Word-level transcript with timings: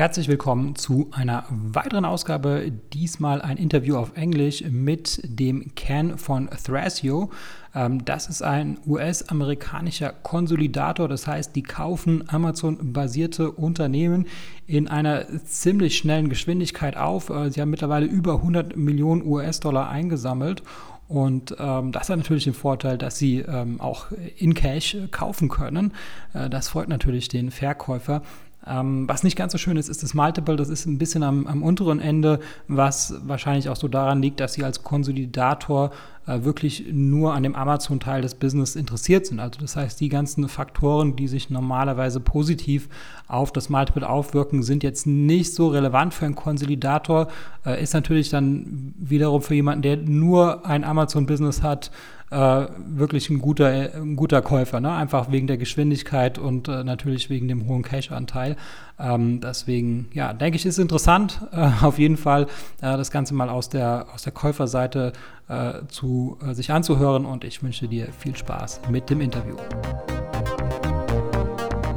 Herzlich 0.00 0.28
willkommen 0.28 0.76
zu 0.76 1.10
einer 1.12 1.44
weiteren 1.50 2.06
Ausgabe. 2.06 2.72
Diesmal 2.94 3.42
ein 3.42 3.58
Interview 3.58 3.96
auf 3.96 4.16
Englisch 4.16 4.64
mit 4.64 5.20
dem 5.22 5.74
Ken 5.74 6.16
von 6.16 6.48
Thrasio. 6.48 7.28
Ähm, 7.74 8.02
das 8.06 8.30
ist 8.30 8.40
ein 8.40 8.78
US-amerikanischer 8.86 10.14
Konsolidator, 10.22 11.06
das 11.06 11.26
heißt, 11.26 11.54
die 11.54 11.62
kaufen 11.62 12.24
Amazon-basierte 12.28 13.50
Unternehmen 13.50 14.26
in 14.66 14.88
einer 14.88 15.26
ziemlich 15.44 15.98
schnellen 15.98 16.30
Geschwindigkeit 16.30 16.96
auf. 16.96 17.28
Äh, 17.28 17.50
sie 17.50 17.60
haben 17.60 17.68
mittlerweile 17.68 18.06
über 18.06 18.36
100 18.36 18.78
Millionen 18.78 19.22
US-Dollar 19.22 19.90
eingesammelt 19.90 20.62
und 21.10 21.56
ähm, 21.58 21.90
das 21.90 22.08
hat 22.08 22.18
natürlich 22.18 22.44
den 22.44 22.54
Vorteil, 22.54 22.96
dass 22.96 23.18
sie 23.18 23.40
ähm, 23.40 23.80
auch 23.80 24.06
in 24.38 24.54
Cash 24.54 24.96
kaufen 25.10 25.48
können. 25.48 25.92
Äh, 26.32 26.48
das 26.48 26.68
freut 26.68 26.88
natürlich 26.88 27.26
den 27.26 27.50
Verkäufer. 27.50 28.22
Ähm, 28.66 29.08
was 29.08 29.22
nicht 29.22 29.36
ganz 29.36 29.52
so 29.52 29.58
schön 29.58 29.76
ist, 29.76 29.88
ist 29.88 30.02
das 30.02 30.12
Multiple. 30.12 30.56
Das 30.56 30.68
ist 30.68 30.86
ein 30.86 30.98
bisschen 30.98 31.22
am, 31.22 31.46
am 31.46 31.62
unteren 31.62 31.98
Ende, 31.98 32.40
was 32.68 33.14
wahrscheinlich 33.26 33.68
auch 33.68 33.76
so 33.76 33.88
daran 33.88 34.20
liegt, 34.20 34.40
dass 34.40 34.52
sie 34.52 34.64
als 34.64 34.82
Konsolidator 34.82 35.90
äh, 36.26 36.44
wirklich 36.44 36.84
nur 36.92 37.32
an 37.32 37.42
dem 37.42 37.54
Amazon-Teil 37.54 38.20
des 38.20 38.34
Business 38.34 38.76
interessiert 38.76 39.26
sind. 39.26 39.40
Also 39.40 39.60
das 39.60 39.76
heißt, 39.76 39.98
die 39.98 40.10
ganzen 40.10 40.46
Faktoren, 40.48 41.16
die 41.16 41.26
sich 41.26 41.48
normalerweise 41.48 42.20
positiv 42.20 42.88
auf 43.28 43.50
das 43.50 43.70
Multiple 43.70 44.06
aufwirken, 44.06 44.62
sind 44.62 44.82
jetzt 44.82 45.06
nicht 45.06 45.54
so 45.54 45.68
relevant 45.68 46.12
für 46.12 46.26
einen 46.26 46.34
Konsolidator. 46.34 47.28
Äh, 47.64 47.82
ist 47.82 47.94
natürlich 47.94 48.28
dann 48.28 48.94
wiederum 48.98 49.40
für 49.40 49.54
jemanden, 49.54 49.82
der 49.82 49.96
nur 49.96 50.66
ein 50.66 50.84
Amazon-Business 50.84 51.62
hat, 51.62 51.90
äh, 52.30 52.66
wirklich 52.76 53.28
ein 53.30 53.40
guter, 53.40 53.66
ein 53.68 54.16
guter 54.16 54.42
Käufer. 54.42 54.80
Ne? 54.80 54.92
Einfach 54.92 55.30
wegen 55.30 55.46
der 55.46 55.56
Geschwindigkeit 55.56 56.38
und 56.38 56.68
äh, 56.68 56.84
natürlich 56.84 57.30
wegen 57.30 57.48
dem 57.48 57.66
hohen 57.66 57.82
Cash-Anteil. 57.82 58.56
Ähm, 58.98 59.40
deswegen, 59.40 60.08
ja, 60.12 60.32
denke 60.32 60.56
ich, 60.56 60.66
ist 60.66 60.78
interessant, 60.78 61.40
äh, 61.52 61.70
auf 61.82 61.98
jeden 61.98 62.16
Fall 62.16 62.44
äh, 62.80 62.96
das 62.96 63.10
Ganze 63.10 63.34
mal 63.34 63.48
aus 63.48 63.68
der, 63.68 64.06
aus 64.14 64.22
der 64.22 64.32
Käuferseite 64.32 65.12
äh, 65.48 65.86
zu, 65.88 66.38
äh, 66.46 66.54
sich 66.54 66.70
anzuhören 66.70 67.24
und 67.24 67.44
ich 67.44 67.62
wünsche 67.62 67.88
dir 67.88 68.08
viel 68.12 68.36
Spaß 68.36 68.82
mit 68.90 69.10
dem 69.10 69.20
Interview. 69.20 69.56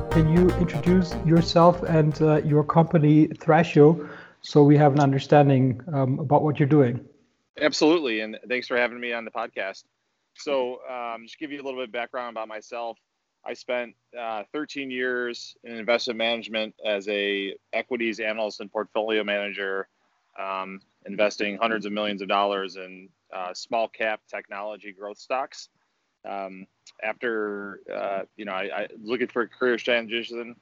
Can 0.09 0.30
you 0.30 0.47
introduce 0.59 1.15
yourself 1.25 1.81
and 1.83 2.21
uh, 2.21 2.39
your 2.45 2.63
company 2.63 3.30
Thrasio 3.30 4.08
so 4.41 4.63
we 4.63 4.77
have 4.77 4.93
an 4.93 4.99
understanding 4.99 5.81
um, 5.88 6.19
about 6.19 6.43
what 6.43 6.59
you're 6.59 6.69
doing? 6.69 6.99
Absolutely, 7.59 8.21
and 8.21 8.38
thanks 8.47 8.67
for 8.67 8.77
having 8.77 8.99
me 8.99 9.13
on 9.13 9.25
the 9.25 9.31
podcast. 9.31 9.86
So, 10.36 10.80
um, 10.89 11.23
just 11.23 11.39
give 11.39 11.52
you 11.52 11.62
a 11.62 11.64
little 11.64 11.80
bit 11.80 11.89
of 11.89 11.92
background 11.92 12.36
about 12.36 12.48
myself. 12.48 12.98
I 13.45 13.53
spent 13.53 13.94
uh, 14.17 14.44
13 14.53 14.89
years 14.89 15.56
in 15.64 15.73
investment 15.73 16.17
management 16.17 16.76
as 16.86 17.08
a 17.09 17.56
equities 17.73 18.20
analyst 18.20 18.61
and 18.61 18.72
portfolio 18.72 19.23
manager, 19.23 19.89
um, 20.39 20.80
investing 21.06 21.58
hundreds 21.58 21.86
of 21.86 21.92
millions 21.92 22.22
of 22.22 22.30
dollars 22.30 22.78
in 22.78 23.09
uh, 23.34 23.54
small 23.54 23.88
cap 23.89 24.22
technology 24.30 24.94
growth 24.94 25.17
stocks. 25.17 25.70
Um, 26.28 26.67
after 27.04 27.81
uh, 27.94 28.22
you 28.38 28.45
know, 28.45 28.54
I, 28.54 28.84
I 28.84 28.88
looking 29.02 29.28
for 29.28 29.42
a 29.42 29.48
career 29.48 29.76
transition, 29.76 30.56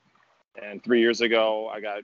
and 0.61 0.83
three 0.83 1.01
years 1.01 1.21
ago, 1.21 1.69
I 1.71 1.81
got 1.81 2.01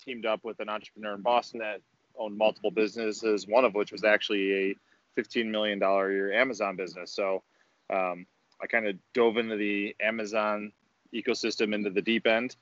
teamed 0.00 0.26
up 0.26 0.40
with 0.44 0.60
an 0.60 0.68
entrepreneur 0.68 1.14
in 1.14 1.22
Boston 1.22 1.58
that 1.58 1.80
owned 2.16 2.38
multiple 2.38 2.70
businesses. 2.70 3.48
One 3.48 3.64
of 3.64 3.74
which 3.74 3.90
was 3.90 4.04
actually 4.04 4.52
a 4.70 4.76
$15 5.16 5.46
million 5.46 5.82
a 5.82 5.86
year 6.10 6.32
Amazon 6.32 6.76
business. 6.76 7.12
So 7.12 7.42
um, 7.90 8.26
I 8.62 8.66
kind 8.66 8.86
of 8.86 8.96
dove 9.12 9.36
into 9.36 9.56
the 9.56 9.94
Amazon 10.00 10.72
ecosystem 11.14 11.74
into 11.74 11.90
the 11.90 12.02
deep 12.02 12.26
end. 12.26 12.56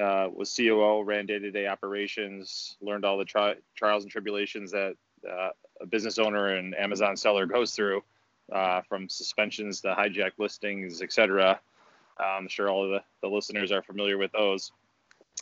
Uh, 0.00 0.28
was 0.30 0.54
COO, 0.54 1.02
ran 1.02 1.24
day-to-day 1.24 1.66
operations, 1.66 2.76
learned 2.82 3.04
all 3.04 3.16
the 3.16 3.24
tri- 3.24 3.54
trials 3.74 4.02
and 4.02 4.12
tribulations 4.12 4.70
that 4.70 4.94
uh, 5.26 5.48
a 5.80 5.86
business 5.86 6.18
owner 6.18 6.48
and 6.48 6.74
Amazon 6.76 7.16
seller 7.16 7.46
goes 7.46 7.72
through, 7.72 8.02
uh, 8.52 8.82
from 8.82 9.08
suspensions 9.08 9.80
to 9.80 9.94
hijack 9.94 10.32
listings, 10.38 11.00
etc. 11.00 11.58
I'm 12.18 12.48
sure 12.48 12.68
all 12.68 12.84
of 12.84 12.90
the, 12.90 13.02
the 13.22 13.34
listeners 13.34 13.72
are 13.72 13.82
familiar 13.82 14.18
with 14.18 14.32
those. 14.32 14.72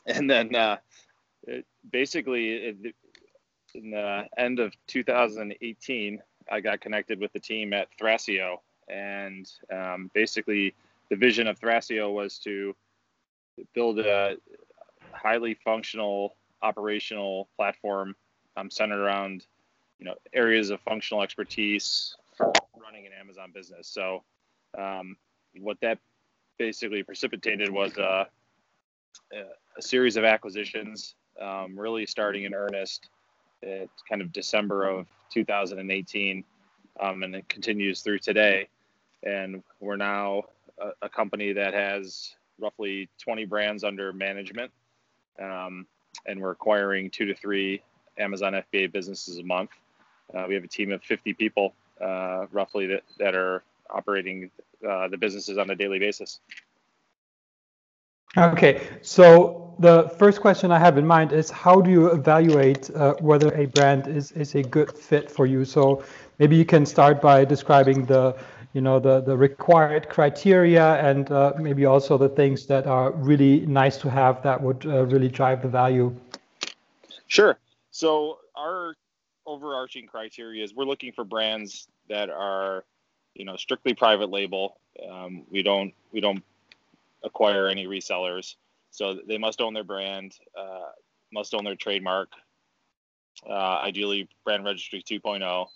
And 0.06 0.28
then 0.28 0.54
uh, 0.54 0.78
it, 1.46 1.66
basically, 1.90 2.50
it, 2.50 2.94
in 3.74 3.90
the 3.90 4.24
end 4.36 4.60
of 4.60 4.74
2018, 4.86 6.20
I 6.50 6.60
got 6.60 6.80
connected 6.80 7.20
with 7.20 7.32
the 7.32 7.40
team 7.40 7.72
at 7.72 7.88
Thrasio, 7.98 8.58
and 8.88 9.50
um, 9.72 10.10
basically 10.14 10.74
the 11.10 11.16
vision 11.16 11.46
of 11.46 11.58
Thrasio 11.58 12.12
was 12.12 12.38
to 12.40 12.74
build 13.74 13.98
a 13.98 14.36
highly 15.12 15.54
functional 15.54 16.36
operational 16.62 17.48
platform 17.56 18.16
um, 18.56 18.70
centered 18.70 19.00
around 19.00 19.46
you 19.98 20.06
know 20.06 20.14
areas 20.32 20.70
of 20.70 20.80
functional 20.80 21.22
expertise 21.22 22.16
for 22.36 22.52
running 22.82 23.06
an 23.06 23.12
Amazon 23.18 23.52
business. 23.54 23.88
So 23.88 24.24
um, 24.76 25.16
what 25.58 25.78
that 25.80 25.98
basically 26.58 27.02
precipitated 27.02 27.70
was 27.70 27.96
a, 27.98 28.26
a 29.32 29.82
series 29.82 30.16
of 30.16 30.24
acquisitions, 30.24 31.14
um, 31.40 31.78
really 31.78 32.06
starting 32.06 32.44
in 32.44 32.54
earnest 32.54 33.08
at 33.62 33.88
kind 34.08 34.20
of 34.20 34.32
December 34.32 34.84
of 34.84 35.06
2018, 35.34 36.44
um, 37.00 37.22
and 37.22 37.34
it 37.34 37.48
continues 37.48 38.00
through 38.00 38.20
today. 38.20 38.68
And 39.24 39.62
we're 39.80 39.96
now 39.96 40.44
a, 40.78 40.90
a, 41.02 41.08
company 41.08 41.52
that 41.52 41.74
has 41.74 42.34
roughly 42.58 43.08
20 43.18 43.44
brands 43.46 43.84
under 43.84 44.12
management, 44.12 44.70
um, 45.40 45.86
and 46.26 46.40
we're 46.40 46.52
acquiring 46.52 47.10
two 47.10 47.24
to 47.26 47.34
three 47.34 47.82
Amazon 48.18 48.52
FBA 48.52 48.92
businesses 48.92 49.38
a 49.38 49.42
month. 49.42 49.70
Uh, 50.32 50.44
we 50.48 50.54
have 50.54 50.64
a 50.64 50.68
team 50.68 50.92
of 50.92 51.02
50 51.02 51.34
people, 51.34 51.74
uh, 52.00 52.46
roughly, 52.52 52.86
that, 52.86 53.02
that 53.18 53.34
are 53.34 53.64
operating 53.90 54.50
uh, 54.88 55.08
the 55.08 55.16
businesses 55.16 55.58
on 55.58 55.70
a 55.70 55.74
daily 55.74 55.98
basis. 55.98 56.40
Okay, 58.36 58.86
so 59.02 59.63
the 59.78 60.14
first 60.18 60.40
question 60.40 60.70
I 60.70 60.78
have 60.78 60.98
in 60.98 61.06
mind 61.06 61.32
is 61.32 61.50
how 61.50 61.80
do 61.80 61.90
you 61.90 62.08
evaluate 62.08 62.90
uh, 62.94 63.14
whether 63.20 63.52
a 63.54 63.66
brand 63.66 64.06
is, 64.06 64.32
is 64.32 64.54
a 64.54 64.62
good 64.62 64.96
fit 64.96 65.30
for 65.30 65.46
you? 65.46 65.64
So 65.64 66.04
maybe 66.38 66.56
you 66.56 66.64
can 66.64 66.86
start 66.86 67.20
by 67.20 67.44
describing 67.44 68.06
the 68.06 68.36
you 68.72 68.80
know 68.80 68.98
the, 68.98 69.20
the 69.20 69.36
required 69.36 70.08
criteria 70.08 70.96
and 70.96 71.30
uh, 71.30 71.52
maybe 71.58 71.86
also 71.86 72.18
the 72.18 72.28
things 72.28 72.66
that 72.66 72.86
are 72.86 73.12
really 73.12 73.60
nice 73.66 73.96
to 73.98 74.10
have 74.10 74.42
that 74.42 74.60
would 74.60 74.84
uh, 74.84 75.06
really 75.06 75.28
drive 75.28 75.62
the 75.62 75.68
value. 75.68 76.14
Sure. 77.28 77.56
So 77.92 78.38
our 78.56 78.96
overarching 79.46 80.06
criteria 80.06 80.64
is 80.64 80.74
we're 80.74 80.84
looking 80.86 81.12
for 81.12 81.24
brands 81.24 81.86
that 82.08 82.30
are 82.30 82.84
you 83.34 83.44
know 83.44 83.56
strictly 83.56 83.94
private 83.94 84.30
label. 84.30 84.78
Um, 85.08 85.44
we 85.50 85.62
don't 85.62 85.94
we 86.12 86.20
don't 86.20 86.42
acquire 87.22 87.68
any 87.68 87.86
resellers. 87.86 88.56
So 88.94 89.18
they 89.26 89.38
must 89.38 89.60
own 89.60 89.74
their 89.74 89.82
brand, 89.82 90.36
uh, 90.56 90.92
must 91.32 91.52
own 91.52 91.64
their 91.64 91.74
trademark, 91.74 92.28
uh, 93.44 93.80
ideally 93.82 94.28
brand 94.44 94.64
registry 94.64 95.02
2.0. 95.02 95.66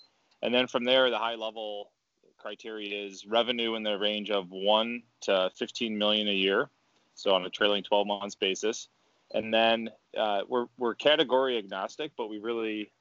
And 0.42 0.54
then 0.54 0.68
from 0.68 0.84
there, 0.84 1.10
the 1.10 1.18
high 1.18 1.34
level 1.34 1.90
criteria 2.36 3.06
is 3.06 3.26
revenue 3.26 3.74
in 3.74 3.82
the 3.82 3.98
range 3.98 4.30
of 4.30 4.50
one 4.50 5.02
to 5.22 5.50
15 5.56 5.98
million 5.98 6.28
a 6.28 6.32
year. 6.32 6.70
So 7.16 7.34
on 7.34 7.44
a 7.44 7.50
trailing 7.50 7.82
12 7.82 8.06
months 8.06 8.36
basis. 8.36 8.88
And 9.34 9.52
then 9.52 9.90
uh, 10.16 10.42
we're, 10.48 10.66
we're 10.76 10.94
category 10.94 11.58
agnostic, 11.58 12.12
but 12.16 12.30
we 12.30 12.38
really 12.38 12.92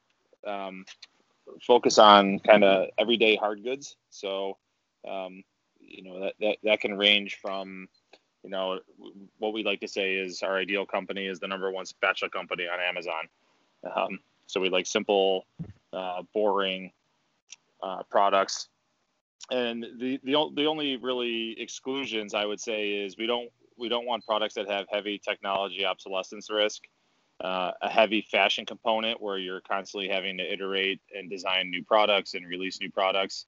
um, 0.48 0.84
focus 1.62 2.00
on 2.00 2.40
kind 2.40 2.64
of 2.64 2.88
everyday 2.98 3.36
hard 3.36 3.64
goods. 3.64 3.96
So, 4.10 4.58
um, 5.08 5.44
you 5.80 6.02
know, 6.02 6.20
that, 6.22 6.34
that, 6.40 6.58
that 6.64 6.80
can 6.82 6.98
range 6.98 7.38
from 7.40 7.88
you 8.44 8.50
know, 8.50 8.80
what 9.40 9.54
we 9.54 9.64
like 9.64 9.80
to 9.82 9.88
say 9.88 10.16
is 10.16 10.42
our 10.44 10.58
ideal 10.58 10.86
company 10.86 11.26
is 11.26 11.40
the 11.40 11.48
number 11.48 11.72
one 11.72 11.86
spatula 11.86 12.30
company 12.30 12.68
on 12.68 12.80
Amazon. 12.80 13.28
Um, 13.96 14.20
so 14.46 14.62
we 14.62 14.70
like 14.70 14.86
simple, 14.86 15.46
uh, 15.94 16.22
boring 16.34 16.92
uh, 17.82 18.04
products. 18.10 18.70
And 19.50 19.86
the, 20.00 20.20
the 20.24 20.52
the 20.56 20.66
only 20.66 20.98
really 20.98 21.60
exclusions 21.60 22.34
I 22.34 22.46
would 22.46 22.60
say 22.60 22.90
is 22.92 23.18
we 23.18 23.28
don't 23.28 23.50
we 23.78 23.88
don't 23.88 24.06
want 24.06 24.26
products 24.26 24.56
that 24.56 24.70
have 24.70 24.88
heavy 24.92 25.20
technology 25.20 25.86
obsolescence 25.86 26.50
risk, 26.50 26.84
uh, 27.42 27.72
a 27.82 27.90
heavy 27.90 28.22
fashion 28.22 28.66
component 28.66 29.22
where 29.22 29.38
you're 29.38 29.62
constantly 29.62 30.10
having 30.10 30.38
to 30.38 30.52
iterate 30.54 31.00
and 31.16 31.30
design 31.30 31.70
new 31.70 31.84
products 31.84 32.34
and 32.34 32.48
release 32.48 32.80
new 32.82 32.92
products 32.92 33.46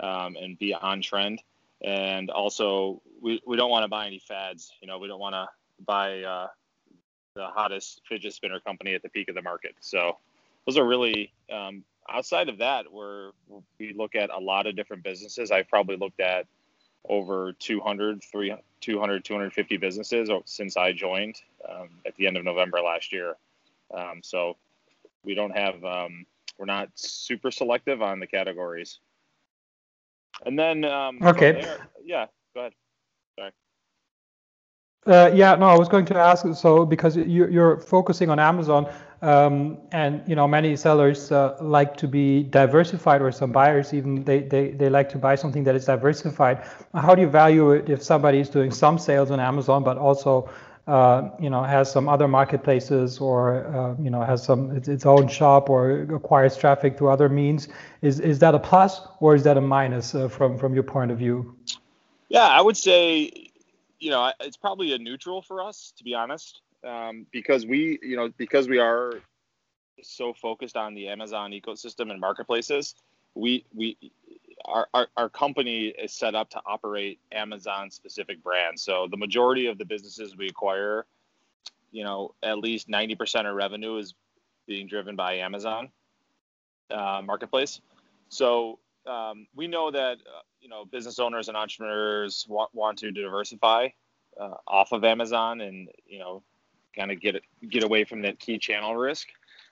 um, 0.00 0.36
and 0.36 0.58
be 0.58 0.74
on 0.74 1.00
trend 1.00 1.42
and 1.82 2.30
also 2.30 3.00
we, 3.20 3.40
we 3.46 3.56
don't 3.56 3.70
want 3.70 3.84
to 3.84 3.88
buy 3.88 4.06
any 4.06 4.18
fads 4.18 4.72
you 4.80 4.88
know 4.88 4.98
we 4.98 5.08
don't 5.08 5.20
want 5.20 5.34
to 5.34 5.46
buy 5.86 6.22
uh, 6.22 6.48
the 7.34 7.46
hottest 7.46 8.00
fidget 8.08 8.32
spinner 8.32 8.60
company 8.60 8.94
at 8.94 9.02
the 9.02 9.08
peak 9.08 9.28
of 9.28 9.34
the 9.34 9.42
market 9.42 9.74
so 9.80 10.16
those 10.66 10.76
are 10.76 10.86
really 10.86 11.32
um, 11.52 11.84
outside 12.10 12.48
of 12.48 12.58
that 12.58 12.90
where 12.92 13.30
we 13.78 13.92
look 13.92 14.14
at 14.14 14.30
a 14.30 14.38
lot 14.38 14.66
of 14.66 14.74
different 14.74 15.02
businesses 15.02 15.50
i've 15.50 15.68
probably 15.68 15.96
looked 15.96 16.20
at 16.20 16.46
over 17.08 17.52
200 17.58 18.22
300 18.22 18.62
200 18.80 19.24
250 19.24 19.76
businesses 19.76 20.30
since 20.44 20.76
i 20.76 20.92
joined 20.92 21.40
um, 21.68 21.88
at 22.06 22.14
the 22.16 22.26
end 22.26 22.36
of 22.36 22.44
November 22.44 22.80
last 22.80 23.12
year. 23.12 23.36
Um, 23.94 24.20
so 24.22 24.56
we 25.24 25.34
don't 25.34 25.56
have 25.56 25.82
um, 25.84 26.26
we're 26.58 26.66
not 26.66 26.90
super 26.94 27.50
selective 27.50 28.02
on 28.02 28.20
the 28.20 28.26
categories. 28.26 28.98
And 30.44 30.58
then 30.58 30.84
um, 30.84 31.18
okay, 31.22 31.52
there, 31.52 31.88
yeah, 32.04 32.26
go 32.54 32.60
ahead. 32.60 32.72
Sorry. 33.38 33.52
Uh, 35.06 35.30
yeah, 35.34 35.54
no, 35.54 35.66
I 35.66 35.78
was 35.78 35.88
going 35.88 36.04
to 36.06 36.16
ask. 36.16 36.46
So, 36.54 36.84
because 36.84 37.16
you, 37.16 37.62
are 37.62 37.80
focusing 37.80 38.30
on 38.30 38.38
Amazon, 38.38 38.92
um, 39.22 39.78
and 39.90 40.22
you 40.28 40.36
know, 40.36 40.46
many 40.46 40.76
sellers 40.76 41.32
uh, 41.32 41.56
like 41.60 41.96
to 41.96 42.06
be 42.06 42.44
diversified, 42.44 43.22
or 43.22 43.32
some 43.32 43.50
buyers 43.50 43.92
even 43.94 44.22
they, 44.24 44.40
they 44.40 44.70
they 44.70 44.88
like 44.88 45.08
to 45.10 45.18
buy 45.18 45.34
something 45.34 45.64
that 45.64 45.74
is 45.74 45.86
diversified. 45.86 46.62
How 46.94 47.14
do 47.14 47.22
you 47.22 47.28
value 47.28 47.72
it 47.72 47.88
if 47.88 48.02
somebody 48.02 48.38
is 48.38 48.48
doing 48.48 48.70
some 48.70 48.98
sales 48.98 49.30
on 49.30 49.40
Amazon, 49.40 49.82
but 49.82 49.98
also 49.98 50.48
uh, 50.88 51.30
you 51.38 51.50
know 51.50 51.62
has 51.62 51.90
some 51.92 52.08
other 52.08 52.26
marketplaces 52.26 53.18
or 53.18 53.66
uh, 53.66 54.02
you 54.02 54.10
know 54.10 54.22
has 54.22 54.42
some 54.42 54.74
its, 54.74 54.88
its, 54.88 55.04
own 55.04 55.28
shop 55.28 55.68
or 55.68 56.02
acquires 56.14 56.56
traffic 56.56 56.96
through 56.96 57.10
other 57.10 57.28
means. 57.28 57.68
Is 58.00 58.20
is 58.20 58.38
that 58.38 58.54
a 58.54 58.58
plus 58.58 59.02
or 59.20 59.34
is 59.34 59.44
that 59.44 59.58
a 59.58 59.60
minus 59.60 60.14
uh, 60.14 60.28
from 60.28 60.56
from 60.58 60.72
your 60.72 60.82
point 60.82 61.10
of 61.10 61.18
view? 61.18 61.54
Yeah 62.30 62.46
i 62.46 62.60
would 62.60 62.76
say 62.76 63.30
you 63.98 64.10
know 64.10 64.32
it's 64.40 64.56
probably 64.56 64.94
a 64.94 64.98
neutral 64.98 65.42
for 65.42 65.62
us 65.62 65.92
to 65.96 66.04
be 66.04 66.14
honest 66.14 66.62
um, 66.84 67.26
because 67.32 67.66
we 67.66 67.98
you 68.02 68.16
know 68.16 68.30
because 68.36 68.68
we 68.68 68.78
are 68.78 69.12
so 70.02 70.32
focused 70.32 70.76
on 70.76 70.94
the 70.94 71.08
amazon 71.08 71.50
ecosystem 71.50 72.10
and 72.10 72.20
marketplaces 72.20 72.94
we 73.34 73.64
we 73.74 73.96
our, 74.64 74.88
our, 74.94 75.08
our 75.16 75.28
company 75.28 75.86
is 75.86 76.12
set 76.12 76.34
up 76.34 76.50
to 76.50 76.60
operate 76.66 77.18
Amazon 77.32 77.90
specific 77.90 78.42
brands. 78.42 78.82
So 78.82 79.08
the 79.10 79.16
majority 79.16 79.66
of 79.66 79.78
the 79.78 79.84
businesses 79.84 80.36
we 80.36 80.48
acquire, 80.48 81.06
you 81.90 82.04
know, 82.04 82.34
at 82.42 82.58
least 82.58 82.88
90% 82.88 83.48
of 83.48 83.54
revenue 83.54 83.96
is 83.96 84.14
being 84.66 84.86
driven 84.86 85.16
by 85.16 85.34
Amazon 85.34 85.90
uh, 86.90 87.22
marketplace. 87.24 87.80
So 88.28 88.78
um, 89.06 89.46
we 89.54 89.66
know 89.66 89.90
that, 89.90 90.18
uh, 90.18 90.42
you 90.60 90.68
know, 90.68 90.84
business 90.84 91.18
owners 91.18 91.48
and 91.48 91.56
entrepreneurs 91.56 92.46
want, 92.48 92.74
want 92.74 92.98
to 92.98 93.10
diversify 93.10 93.88
uh, 94.38 94.54
off 94.66 94.92
of 94.92 95.04
Amazon 95.04 95.60
and, 95.60 95.88
you 96.06 96.18
know, 96.18 96.42
kind 96.96 97.10
of 97.10 97.20
get 97.20 97.42
get 97.68 97.84
away 97.84 98.04
from 98.04 98.22
that 98.22 98.38
key 98.38 98.58
channel 98.58 98.96
risk. 98.96 99.28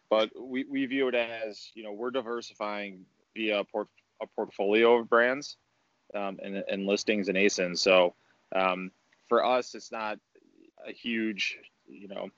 But 0.09 0.31
we, 0.41 0.65
we 0.65 0.87
view 0.87 1.09
it 1.09 1.15
as, 1.15 1.71
you 1.75 1.83
know, 1.83 1.93
we're 1.93 2.11
diversifying 2.11 3.05
via 3.35 3.65
port, 3.65 3.89
a 4.23 4.27
portfolio 4.27 4.99
of 4.99 5.09
brands 5.09 5.57
um, 6.15 6.39
and, 6.43 6.63
and, 6.69 6.87
listings 6.87 7.29
and 7.29 7.37
ASINs. 7.37 7.79
So 7.79 8.15
um, 8.55 8.91
for 9.29 9.45
us, 9.45 9.75
it's 9.75 9.93
not 9.93 10.19
a 10.87 10.93
huge, 10.93 11.59
you 11.89 12.09
know, 12.09 12.31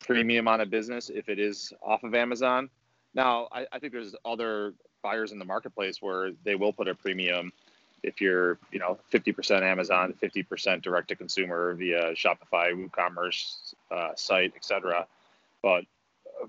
premium 0.00 0.48
on 0.48 0.60
a 0.60 0.66
business 0.66 1.10
if 1.10 1.28
it 1.28 1.38
is 1.38 1.72
off 1.82 2.02
of 2.04 2.14
Amazon. 2.14 2.68
Now, 3.14 3.48
I, 3.52 3.66
I 3.72 3.78
think 3.78 3.92
there's 3.92 4.14
other 4.24 4.74
buyers 5.02 5.32
in 5.32 5.38
the 5.38 5.44
marketplace 5.44 6.02
where 6.02 6.32
they 6.44 6.54
will 6.54 6.72
put 6.72 6.88
a 6.88 6.94
premium 6.94 7.52
if 8.02 8.20
you're, 8.20 8.58
you 8.70 8.78
know, 8.78 8.98
50% 9.12 9.62
Amazon, 9.62 10.14
50% 10.22 10.82
direct 10.82 11.08
to 11.08 11.16
consumer 11.16 11.74
via 11.74 12.12
Shopify, 12.12 12.72
WooCommerce 12.72 13.74
uh, 13.90 14.10
site, 14.14 14.52
etc. 14.54 15.06
But 15.62 15.84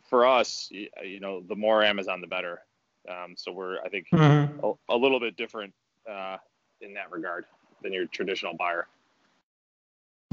for 0.09 0.27
us, 0.27 0.69
you 0.71 1.19
know, 1.19 1.41
the 1.41 1.55
more 1.55 1.83
Amazon, 1.83 2.21
the 2.21 2.27
better. 2.27 2.61
Um, 3.09 3.35
so 3.37 3.51
we're, 3.51 3.79
I 3.81 3.89
think, 3.89 4.07
mm-hmm. 4.11 4.59
a, 4.65 4.95
a, 4.95 4.97
little 4.97 5.19
bit 5.19 5.37
different 5.37 5.73
uh, 6.09 6.37
in 6.81 6.93
that 6.93 7.11
regard 7.11 7.45
than 7.81 7.93
your 7.93 8.05
traditional 8.07 8.53
buyer. 8.55 8.87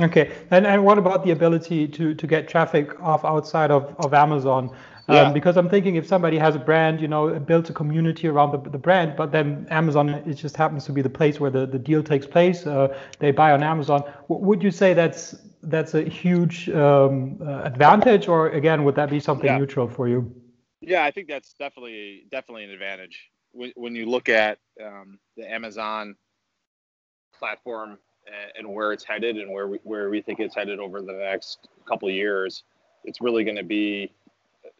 Okay, 0.01 0.33
and 0.51 0.67
and 0.67 0.85
what 0.85 0.99
about 0.99 1.25
the 1.25 1.31
ability 1.31 1.87
to 1.87 2.15
to 2.15 2.27
get 2.27 2.49
traffic 2.49 3.01
off 3.01 3.25
outside 3.25 3.71
of 3.71 3.95
of 4.05 4.13
Amazon? 4.13 4.71
Um, 5.07 5.17
yeah. 5.17 5.33
Because 5.33 5.57
I'm 5.57 5.69
thinking 5.69 5.97
if 5.97 6.07
somebody 6.07 6.39
has 6.39 6.57
a 6.57 6.59
brand, 6.59 7.01
you 7.01 7.09
know, 7.09 7.39
builds 7.39 7.69
a 7.69 7.75
community 7.75 8.27
around 8.27 8.53
the, 8.53 8.71
the 8.71 8.79
brand, 8.79 9.17
but 9.17 9.33
then 9.33 9.67
Amazon 9.71 10.09
it 10.09 10.35
just 10.35 10.57
happens 10.57 10.87
to 10.87 10.93
be 10.93 11.03
the 11.03 11.11
place 11.11 11.39
where 11.39 11.51
the, 11.51 11.67
the 11.67 11.79
deal 11.79 12.03
takes 12.03 12.27
place. 12.27 12.67
Uh, 12.67 12.89
they 13.19 13.31
buy 13.31 13.53
on 13.53 13.63
Amazon. 13.63 14.03
W- 14.29 14.45
would 14.47 14.63
you 14.63 14.71
say 14.71 14.95
that's 14.95 15.37
that's 15.63 15.95
a 15.95 16.03
huge 16.03 16.69
um, 16.71 17.39
uh, 17.41 17.63
advantage, 17.63 18.29
or 18.29 18.49
again, 18.51 18.83
would 18.85 18.97
that 18.97 19.11
be 19.11 19.21
something 19.21 19.47
yeah. 19.47 19.59
neutral 19.59 19.89
for 19.89 20.09
you? 20.09 20.35
Yeah, 20.87 21.05
I 21.05 21.11
think 21.11 21.29
that's 21.29 21.55
definitely 21.55 22.27
definitely 22.31 22.65
an 22.65 22.71
advantage 22.71 23.31
when, 23.55 23.73
when 23.77 23.95
you 23.95 24.07
look 24.07 24.29
at 24.29 24.59
um, 24.85 25.19
the 25.37 25.51
Amazon 25.51 26.17
platform 27.39 27.99
and, 28.27 28.53
and, 28.59 28.75
where 28.75 28.93
it's 28.93 29.05
headed 29.05 29.37
and 29.37 29.51
where 29.51 29.69
we 29.69 29.79
where 29.85 30.11
we 30.11 30.21
think 30.21 30.41
it's 30.41 30.55
headed 30.55 30.79
over 30.79 31.01
the 31.01 31.13
next 31.13 31.69
couple 31.89 32.09
of 32.09 32.15
years. 32.15 32.65
It's 33.05 33.21
really 33.21 33.45
going 33.45 33.57
to 33.57 33.65
be, 33.65 34.13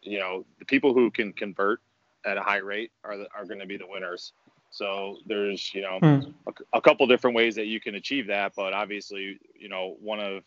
you 0.01 0.19
know, 0.19 0.45
the 0.59 0.65
people 0.65 0.93
who 0.93 1.11
can 1.11 1.31
convert 1.33 1.79
at 2.25 2.37
a 2.37 2.41
high 2.41 2.57
rate 2.57 2.91
are 3.03 3.17
the, 3.17 3.27
are 3.35 3.45
going 3.45 3.59
to 3.59 3.67
be 3.67 3.77
the 3.77 3.87
winners. 3.87 4.33
So 4.71 5.17
there's 5.25 5.73
you 5.73 5.81
know 5.81 5.99
hmm. 5.99 6.31
a, 6.47 6.77
a 6.77 6.81
couple 6.81 7.07
different 7.07 7.35
ways 7.35 7.55
that 7.55 7.67
you 7.67 7.79
can 7.79 7.95
achieve 7.95 8.27
that, 8.27 8.53
but 8.55 8.73
obviously 8.73 9.39
you 9.57 9.69
know 9.69 9.95
one 10.01 10.19
of 10.19 10.43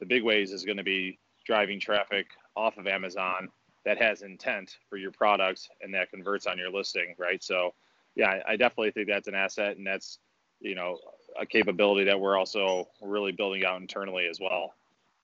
the 0.00 0.06
big 0.06 0.22
ways 0.22 0.52
is 0.52 0.64
going 0.64 0.78
to 0.78 0.84
be 0.84 1.18
driving 1.44 1.80
traffic 1.80 2.26
off 2.56 2.78
of 2.78 2.86
Amazon 2.86 3.48
that 3.88 3.96
has 3.96 4.20
intent 4.20 4.76
for 4.90 4.98
your 4.98 5.10
products 5.10 5.70
and 5.80 5.94
that 5.94 6.10
converts 6.10 6.46
on 6.46 6.58
your 6.58 6.70
listing, 6.70 7.14
right? 7.16 7.42
So, 7.42 7.72
yeah, 8.16 8.42
I, 8.46 8.54
definitely 8.54 8.90
think 8.90 9.08
that's 9.08 9.28
an 9.28 9.34
asset, 9.34 9.78
and 9.78 9.86
that's 9.86 10.18
you 10.60 10.74
know 10.74 10.98
a 11.40 11.46
capability 11.46 12.04
that 12.04 12.20
we're 12.20 12.36
also 12.36 12.86
really 13.00 13.32
building 13.32 13.64
out 13.64 13.80
internally 13.80 14.26
as 14.26 14.40
well. 14.40 14.74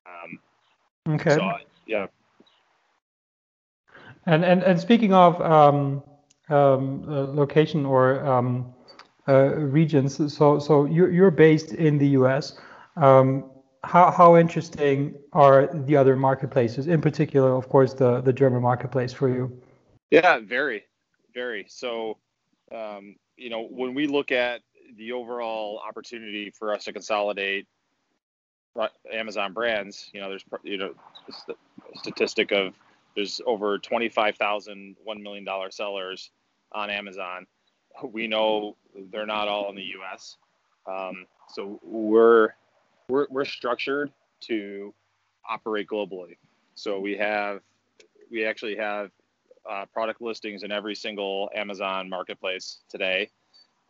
Um, 0.06 1.14
okay. 1.14 1.34
So, 1.34 1.52
yeah. 1.87 2.06
And 4.25 4.43
and 4.43 4.62
and 4.62 4.81
speaking 4.81 5.12
of 5.12 5.38
um, 5.43 6.02
um, 6.49 7.05
uh, 7.06 7.25
location 7.34 7.84
or 7.84 8.25
um, 8.25 8.72
uh, 9.28 9.56
regions, 9.56 10.16
so 10.34 10.58
so 10.58 10.87
you're 10.87 11.11
you're 11.11 11.31
based 11.31 11.75
in 11.75 11.99
the 11.99 12.08
U.S. 12.20 12.56
Um, 12.96 13.50
how, 13.85 14.11
how 14.11 14.37
interesting 14.37 15.15
are 15.33 15.69
the 15.73 15.97
other 15.97 16.17
marketplaces, 16.17 16.87
in 16.87 17.01
particular, 17.01 17.55
of 17.55 17.69
course, 17.69 17.95
the, 17.95 18.21
the 18.21 18.33
German 18.33 18.63
marketplace 18.63 19.13
for 19.13 19.29
you? 19.29 19.61
Yeah, 20.11 20.39
very, 20.41 20.85
very. 21.33 21.67
So, 21.69 22.19
um, 22.73 23.17
you 23.37 23.51
know, 23.51 23.67
when 23.69 23.95
we 23.95 24.07
look 24.07 24.33
at 24.33 24.63
the 24.97 25.13
overall 25.13 25.81
opportunity 25.87 26.51
for 26.51 26.73
us 26.73 26.85
to 26.85 26.93
consolidate 26.93 27.67
Amazon 29.13 29.53
brands, 29.53 30.11
you 30.13 30.21
know, 30.21 30.29
there's, 30.29 30.45
you 30.63 30.79
know, 30.79 30.95
statistic 31.97 32.53
of 32.53 32.75
there's 33.15 33.41
over 33.47 33.79
25,000 33.79 34.97
$1 35.07 35.23
million 35.23 35.47
sellers 35.71 36.31
on 36.73 36.91
Amazon. 36.91 37.47
We 38.03 38.26
know 38.26 38.76
they're 39.12 39.26
not 39.26 39.49
all 39.49 39.71
in 39.71 39.76
the 39.76 39.95
US. 40.00 40.37
Um, 40.87 41.26
so 41.49 41.79
we're 41.83 42.50
we're, 43.08 43.26
we're 43.30 43.44
structured 43.44 44.12
to 44.42 44.92
operate 45.49 45.88
globally. 45.88 46.37
So 46.75 46.99
we 46.99 47.16
have, 47.16 47.61
we 48.30 48.44
actually 48.44 48.76
have 48.76 49.11
uh, 49.70 49.87
product 49.92 50.20
listings 50.20 50.62
in 50.62 50.73
every 50.73 50.94
single 50.94 51.50
Amazon 51.54 52.08
marketplace 52.08 52.78
today. 52.88 53.30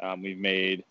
Um, 0.02 0.22
we've 0.22 0.38
made 0.38 0.84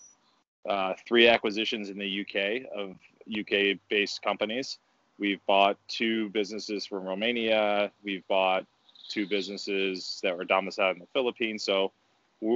uh, 0.67 0.93
three 1.07 1.27
acquisitions 1.27 1.89
in 1.89 1.97
the 1.97 2.21
UK 2.21 2.71
of 2.75 2.95
UK 3.29 3.77
based 3.89 4.21
companies. 4.21 4.79
We've 5.19 5.45
bought 5.45 5.77
two 5.87 6.29
businesses 6.29 6.85
from 6.85 7.03
Romania. 7.03 7.91
We've 8.03 8.27
bought 8.27 8.65
two 9.09 9.27
businesses 9.27 10.19
that 10.23 10.35
were 10.35 10.45
domiciled 10.45 10.95
in 10.95 11.01
the 11.01 11.07
Philippines. 11.13 11.63
So 11.63 11.91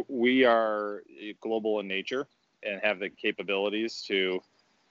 we 0.07 0.43
are 0.43 1.03
global 1.41 1.79
in 1.79 1.87
nature 1.87 2.27
and 2.63 2.81
have 2.83 2.99
the 2.99 3.09
capabilities 3.09 4.03
to 4.07 4.41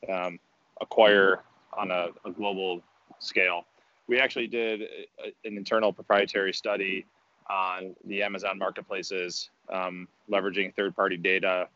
um, 0.08 0.38
acquire 0.80 1.42
on 1.72 1.90
a, 1.90 2.08
a 2.24 2.30
global 2.30 2.82
scale. 3.18 3.64
We 4.08 4.18
actually 4.18 4.46
did 4.46 4.82
a, 4.82 5.46
an 5.46 5.56
internal 5.56 5.92
proprietary 5.92 6.52
study 6.52 7.06
on 7.48 7.94
the 8.04 8.22
Amazon 8.22 8.58
marketplaces, 8.58 9.50
um, 9.72 10.08
leveraging 10.30 10.74
third-party 10.74 11.16
data 11.18 11.68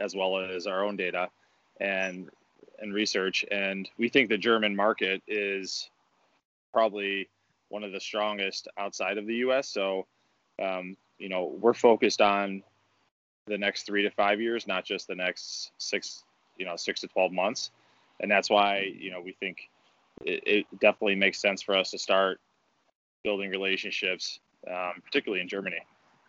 as 0.00 0.14
well 0.14 0.38
as 0.38 0.66
our 0.66 0.84
own 0.84 0.96
data 0.96 1.28
and 1.80 2.30
and 2.78 2.92
research. 2.92 3.44
And 3.50 3.88
we 3.96 4.10
think 4.10 4.28
the 4.28 4.36
German 4.36 4.76
market 4.76 5.22
is 5.26 5.88
probably 6.74 7.26
one 7.70 7.82
of 7.82 7.92
the 7.92 8.00
strongest 8.00 8.68
outside 8.76 9.16
of 9.16 9.26
the 9.26 9.36
U.S. 9.36 9.66
So, 9.68 10.06
um, 10.62 10.94
you 11.18 11.30
know, 11.30 11.56
we're 11.58 11.72
focused 11.72 12.20
on 12.20 12.62
the 13.46 13.56
next 13.56 13.84
three 13.84 14.02
to 14.02 14.10
five 14.10 14.42
years, 14.42 14.66
not 14.66 14.84
just 14.84 15.08
the 15.08 15.14
next 15.14 15.70
six, 15.78 16.24
you 16.58 16.66
know, 16.66 16.76
six 16.76 17.00
to 17.00 17.08
twelve 17.08 17.32
months 17.32 17.70
and 18.20 18.30
that's 18.30 18.50
why 18.50 18.92
you 18.98 19.10
know 19.10 19.20
we 19.20 19.32
think 19.32 19.58
it, 20.24 20.42
it 20.46 20.80
definitely 20.80 21.16
makes 21.16 21.40
sense 21.40 21.62
for 21.62 21.76
us 21.76 21.90
to 21.90 21.98
start 21.98 22.40
building 23.22 23.50
relationships, 23.50 24.40
um, 24.70 25.02
particularly 25.04 25.42
in 25.42 25.48
Germany, 25.48 25.80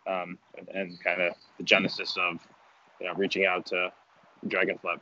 um, 0.06 0.38
and, 0.56 0.68
and 0.74 1.04
kind 1.04 1.22
of 1.22 1.34
the 1.56 1.64
genesis 1.64 2.16
of 2.16 2.46
you 3.00 3.06
know 3.06 3.14
reaching 3.14 3.46
out 3.46 3.66
to 3.66 3.92
Dragonflip. 4.46 5.00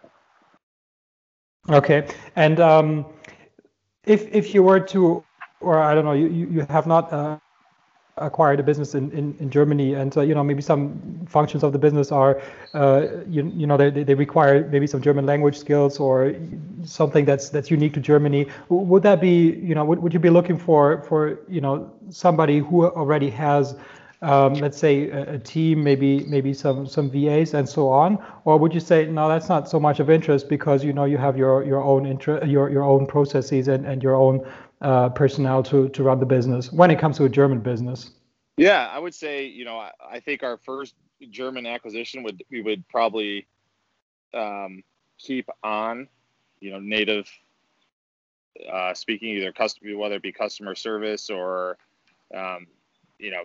Okay, 1.70 2.06
and 2.36 2.60
um, 2.60 3.06
if 4.04 4.32
if 4.34 4.54
you 4.54 4.62
were 4.62 4.80
to, 4.80 5.24
or 5.60 5.80
I 5.80 5.94
don't 5.94 6.04
know, 6.04 6.12
you 6.12 6.28
you 6.28 6.66
have 6.68 6.86
not 6.86 7.12
uh, 7.12 7.38
acquired 8.18 8.58
a 8.58 8.62
business 8.62 8.94
in, 8.94 9.10
in, 9.12 9.36
in 9.40 9.50
Germany, 9.50 9.92
and 9.92 10.16
uh, 10.16 10.22
you 10.22 10.34
know 10.34 10.42
maybe 10.42 10.62
some 10.62 11.26
functions 11.28 11.62
of 11.62 11.72
the 11.72 11.78
business 11.78 12.10
are, 12.10 12.40
uh, 12.72 13.08
you, 13.28 13.52
you 13.54 13.66
know 13.66 13.76
they, 13.76 13.90
they 13.90 14.14
require 14.14 14.66
maybe 14.68 14.86
some 14.86 15.02
German 15.02 15.26
language 15.26 15.58
skills 15.58 16.00
or 16.00 16.34
something 16.82 17.26
that's 17.26 17.50
that's 17.50 17.70
unique 17.70 17.92
to 17.92 18.00
Germany. 18.00 18.46
Would 18.70 19.02
that 19.02 19.20
be 19.20 19.50
you 19.62 19.74
know 19.74 19.84
would, 19.84 19.98
would 19.98 20.14
you 20.14 20.20
be 20.20 20.30
looking 20.30 20.56
for 20.56 21.02
for 21.02 21.40
you 21.46 21.60
know 21.60 21.92
somebody 22.08 22.60
who 22.60 22.86
already 22.86 23.28
has 23.30 23.76
um, 24.22 24.54
let's 24.54 24.78
say 24.78 25.10
a, 25.10 25.34
a, 25.34 25.38
team, 25.38 25.84
maybe 25.84 26.24
maybe 26.24 26.54
some 26.54 26.86
some 26.86 27.10
VAs 27.10 27.52
and 27.52 27.68
so 27.68 27.90
on, 27.90 28.18
or 28.46 28.56
would 28.56 28.72
you 28.72 28.80
say 28.80 29.06
no, 29.06 29.28
that's 29.28 29.50
not 29.50 29.68
so 29.68 29.78
much 29.78 30.00
of 30.00 30.08
interest 30.08 30.48
because 30.48 30.82
you 30.82 30.94
know 30.94 31.04
you 31.04 31.18
have 31.18 31.36
your 31.36 31.62
your 31.64 31.82
own 31.82 32.06
inter- 32.06 32.42
your 32.44 32.70
your 32.70 32.82
own 32.82 33.06
processes 33.06 33.68
and, 33.68 33.84
and 33.84 34.02
your 34.02 34.14
own 34.14 34.40
uh, 34.80 35.08
personnel 35.10 35.62
to 35.64 35.88
to 35.90 36.02
run 36.02 36.20
the 36.20 36.26
business 36.26 36.72
when 36.72 36.90
it 36.90 36.98
comes 36.98 37.16
to 37.18 37.24
a 37.24 37.28
German 37.28 37.60
business? 37.60 38.10
Yeah, 38.56 38.88
I 38.92 38.98
would 38.98 39.14
say 39.14 39.46
you 39.46 39.64
know 39.64 39.78
I, 39.78 39.90
I 40.10 40.20
think 40.20 40.42
our 40.42 40.58
first 40.58 40.94
German 41.30 41.66
acquisition 41.66 42.22
would 42.22 42.42
we 42.50 42.62
would 42.62 42.86
probably 42.88 43.46
um, 44.34 44.82
keep 45.18 45.48
on 45.62 46.08
you 46.60 46.70
know 46.70 46.80
native 46.80 47.28
uh, 48.70 48.94
speaking 48.94 49.28
either 49.28 49.52
customer 49.52 49.96
whether 49.96 50.16
it 50.16 50.22
be 50.22 50.32
customer 50.32 50.74
service 50.74 51.30
or 51.30 51.76
um, 52.34 52.66
you 53.18 53.30
know 53.30 53.42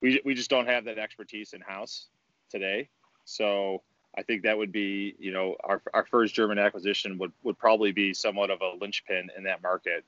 we, 0.00 0.20
we 0.24 0.34
just 0.34 0.50
don't 0.50 0.66
have 0.66 0.84
that 0.84 0.98
expertise 0.98 1.52
in 1.52 1.60
house 1.60 2.08
today 2.50 2.88
so 3.24 3.82
I 4.16 4.22
think 4.22 4.42
that 4.42 4.58
would 4.58 4.72
be, 4.72 5.14
you 5.18 5.32
know, 5.32 5.56
our, 5.64 5.80
our 5.94 6.04
first 6.04 6.34
German 6.34 6.58
acquisition 6.58 7.18
would, 7.18 7.32
would 7.42 7.58
probably 7.58 7.92
be 7.92 8.12
somewhat 8.12 8.50
of 8.50 8.60
a 8.60 8.76
linchpin 8.80 9.30
in 9.36 9.44
that 9.44 9.62
market. 9.62 10.04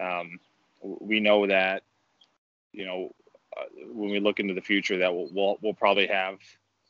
Um, 0.00 0.38
we 0.82 1.20
know 1.20 1.46
that, 1.46 1.82
you 2.72 2.86
know, 2.86 3.14
uh, 3.56 3.64
when 3.92 4.10
we 4.10 4.20
look 4.20 4.40
into 4.40 4.54
the 4.54 4.60
future, 4.60 4.98
that 4.98 5.12
we'll 5.12 5.28
we'll, 5.32 5.58
we'll 5.62 5.74
probably 5.74 6.06
have 6.06 6.38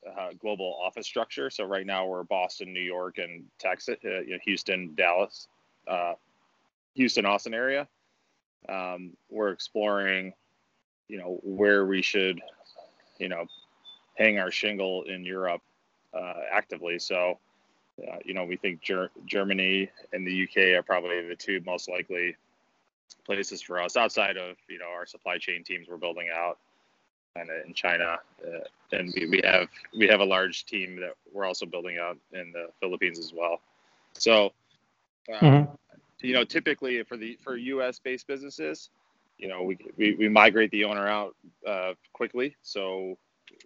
uh, 0.06 0.30
global 0.40 0.78
office 0.84 1.06
structure. 1.06 1.50
So 1.50 1.64
right 1.64 1.86
now 1.86 2.06
we're 2.06 2.24
Boston, 2.24 2.72
New 2.72 2.80
York, 2.80 3.18
and 3.18 3.44
Texas, 3.58 3.96
uh, 4.04 4.20
you 4.20 4.32
know, 4.32 4.38
Houston, 4.44 4.94
Dallas, 4.94 5.48
uh, 5.86 6.14
Houston, 6.94 7.24
Austin 7.24 7.54
area. 7.54 7.88
Um, 8.68 9.12
we're 9.30 9.50
exploring, 9.50 10.32
you 11.08 11.18
know, 11.18 11.40
where 11.42 11.86
we 11.86 12.02
should, 12.02 12.40
you 13.18 13.28
know, 13.28 13.46
hang 14.14 14.38
our 14.38 14.50
shingle 14.50 15.04
in 15.04 15.24
Europe 15.24 15.62
actively. 16.52 16.98
So, 16.98 17.38
you 18.24 18.34
know, 18.34 18.44
we 18.44 18.56
think 18.56 18.80
Ger- 18.80 19.10
Germany 19.26 19.88
and 20.12 20.26
the 20.26 20.42
UK 20.44 20.76
are 20.76 20.82
probably 20.82 21.26
the 21.28 21.36
two 21.36 21.62
most 21.64 21.88
likely 21.88 22.36
places 23.24 23.62
for 23.62 23.80
us 23.80 23.96
outside 23.96 24.36
of 24.36 24.56
you 24.68 24.78
know 24.78 24.88
our 24.94 25.06
supply 25.06 25.38
chain 25.38 25.64
teams 25.64 25.88
we're 25.88 25.96
building 25.96 26.28
out 26.34 26.58
and 27.38 27.50
in 27.66 27.74
China, 27.74 28.18
uh, 28.44 28.96
and 28.96 29.12
we, 29.14 29.26
we 29.26 29.40
have 29.44 29.68
we 29.96 30.06
have 30.08 30.20
a 30.20 30.24
large 30.24 30.64
team 30.66 30.96
that 31.00 31.14
we're 31.32 31.44
also 31.44 31.66
building 31.66 31.98
out 31.98 32.16
in 32.32 32.52
the 32.52 32.68
Philippines 32.80 33.18
as 33.18 33.32
well. 33.34 33.60
So, 34.14 34.52
um, 35.32 35.40
mm-hmm. 35.40 35.74
you 36.20 36.34
know, 36.34 36.44
typically 36.44 37.02
for 37.04 37.16
the 37.16 37.38
for 37.42 37.56
U.S. 37.56 37.98
based 37.98 38.26
businesses, 38.26 38.90
you 39.38 39.48
know, 39.48 39.62
we, 39.62 39.78
we, 39.96 40.14
we 40.14 40.28
migrate 40.28 40.70
the 40.70 40.84
owner 40.84 41.06
out 41.06 41.34
uh, 41.66 41.94
quickly, 42.12 42.56
so 42.62 43.16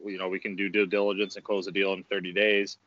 you 0.04 0.18
know 0.18 0.28
we 0.28 0.38
can 0.38 0.56
do 0.56 0.68
due 0.68 0.86
diligence 0.86 1.36
and 1.36 1.44
close 1.44 1.66
the 1.66 1.72
deal 1.72 1.92
in 1.92 2.04
30 2.04 2.32
days, 2.32 2.78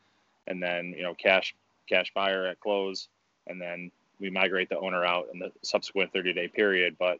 and 0.46 0.62
then 0.62 0.94
you 0.96 1.02
know 1.02 1.14
cash 1.14 1.54
cash 1.88 2.12
buyer 2.14 2.46
at 2.46 2.60
close, 2.60 3.08
and 3.46 3.60
then 3.60 3.90
we 4.20 4.30
migrate 4.30 4.68
the 4.68 4.78
owner 4.78 5.04
out 5.04 5.26
in 5.32 5.38
the 5.38 5.52
subsequent 5.62 6.12
30 6.12 6.32
day 6.32 6.48
period. 6.48 6.96
But 6.98 7.18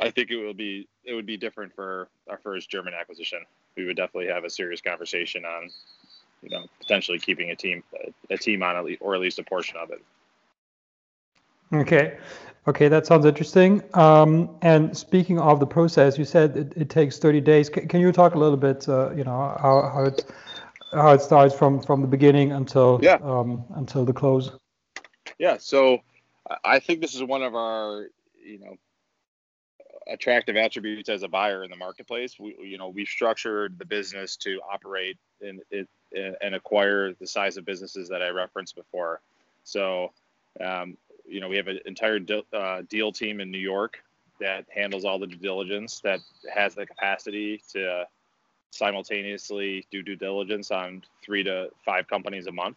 I 0.00 0.10
think 0.10 0.30
it 0.30 0.36
will 0.36 0.54
be 0.54 0.88
it 1.04 1.14
would 1.14 1.26
be 1.26 1.36
different 1.36 1.74
for 1.74 2.08
our 2.28 2.38
first 2.38 2.70
German 2.70 2.94
acquisition. 2.94 3.40
We 3.76 3.84
would 3.84 3.96
definitely 3.96 4.32
have 4.32 4.44
a 4.44 4.50
serious 4.50 4.80
conversation 4.80 5.44
on, 5.44 5.70
you 6.42 6.50
know, 6.50 6.66
potentially 6.80 7.18
keeping 7.18 7.50
a 7.50 7.56
team 7.56 7.82
a, 8.30 8.36
team 8.36 8.62
on 8.62 8.76
at 8.76 8.84
least, 8.84 9.02
or 9.02 9.14
at 9.14 9.20
least 9.20 9.38
a 9.38 9.44
portion 9.44 9.76
of 9.76 9.90
it. 9.90 10.02
Okay, 11.72 12.18
okay, 12.68 12.88
that 12.88 13.06
sounds 13.06 13.24
interesting. 13.24 13.82
Um, 13.94 14.56
and 14.62 14.96
speaking 14.96 15.38
of 15.40 15.60
the 15.60 15.66
process, 15.66 16.18
you 16.18 16.24
said 16.24 16.56
it, 16.56 16.72
it 16.76 16.90
takes 16.90 17.18
30 17.18 17.40
days. 17.40 17.70
C- 17.74 17.86
can 17.86 18.00
you 18.00 18.12
talk 18.12 18.34
a 18.34 18.38
little 18.38 18.56
bit, 18.56 18.88
uh, 18.88 19.10
you 19.12 19.24
know, 19.24 19.56
how, 19.60 19.90
how 19.92 20.04
it 20.04 20.24
how 20.92 21.10
it 21.10 21.20
starts 21.20 21.54
from 21.54 21.80
from 21.80 22.00
the 22.00 22.06
beginning 22.06 22.52
until 22.52 23.00
yeah. 23.02 23.18
um, 23.22 23.64
until 23.76 24.04
the 24.04 24.12
close? 24.12 24.50
Yeah, 25.38 25.56
so 25.58 26.00
I 26.64 26.78
think 26.78 27.00
this 27.00 27.14
is 27.14 27.22
one 27.22 27.42
of 27.42 27.54
our, 27.54 28.08
you 28.44 28.58
know, 28.58 28.76
attractive 30.06 30.56
attributes 30.56 31.08
as 31.08 31.22
a 31.22 31.28
buyer 31.28 31.64
in 31.64 31.70
the 31.70 31.76
marketplace. 31.76 32.38
We, 32.38 32.56
you 32.62 32.78
know, 32.78 32.88
we've 32.88 33.08
structured 33.08 33.78
the 33.78 33.86
business 33.86 34.36
to 34.38 34.60
operate 34.70 35.18
and 35.40 35.60
and 36.42 36.54
acquire 36.54 37.12
the 37.14 37.26
size 37.26 37.56
of 37.56 37.64
businesses 37.64 38.08
that 38.08 38.22
I 38.22 38.28
referenced 38.28 38.76
before. 38.76 39.20
So, 39.64 40.12
um, 40.60 40.96
you 41.26 41.40
know, 41.40 41.48
we 41.48 41.56
have 41.56 41.68
an 41.68 41.80
entire 41.86 42.18
de- 42.18 42.44
uh, 42.52 42.82
deal 42.88 43.10
team 43.10 43.40
in 43.40 43.50
New 43.50 43.58
York 43.58 43.98
that 44.40 44.66
handles 44.72 45.04
all 45.04 45.18
the 45.18 45.26
due 45.26 45.36
diligence, 45.36 46.00
that 46.04 46.20
has 46.54 46.74
the 46.74 46.86
capacity 46.86 47.62
to 47.72 48.04
simultaneously 48.70 49.86
do 49.90 50.02
due 50.02 50.16
diligence 50.16 50.70
on 50.70 51.02
three 51.24 51.42
to 51.42 51.68
five 51.84 52.06
companies 52.08 52.46
a 52.46 52.52
month. 52.52 52.76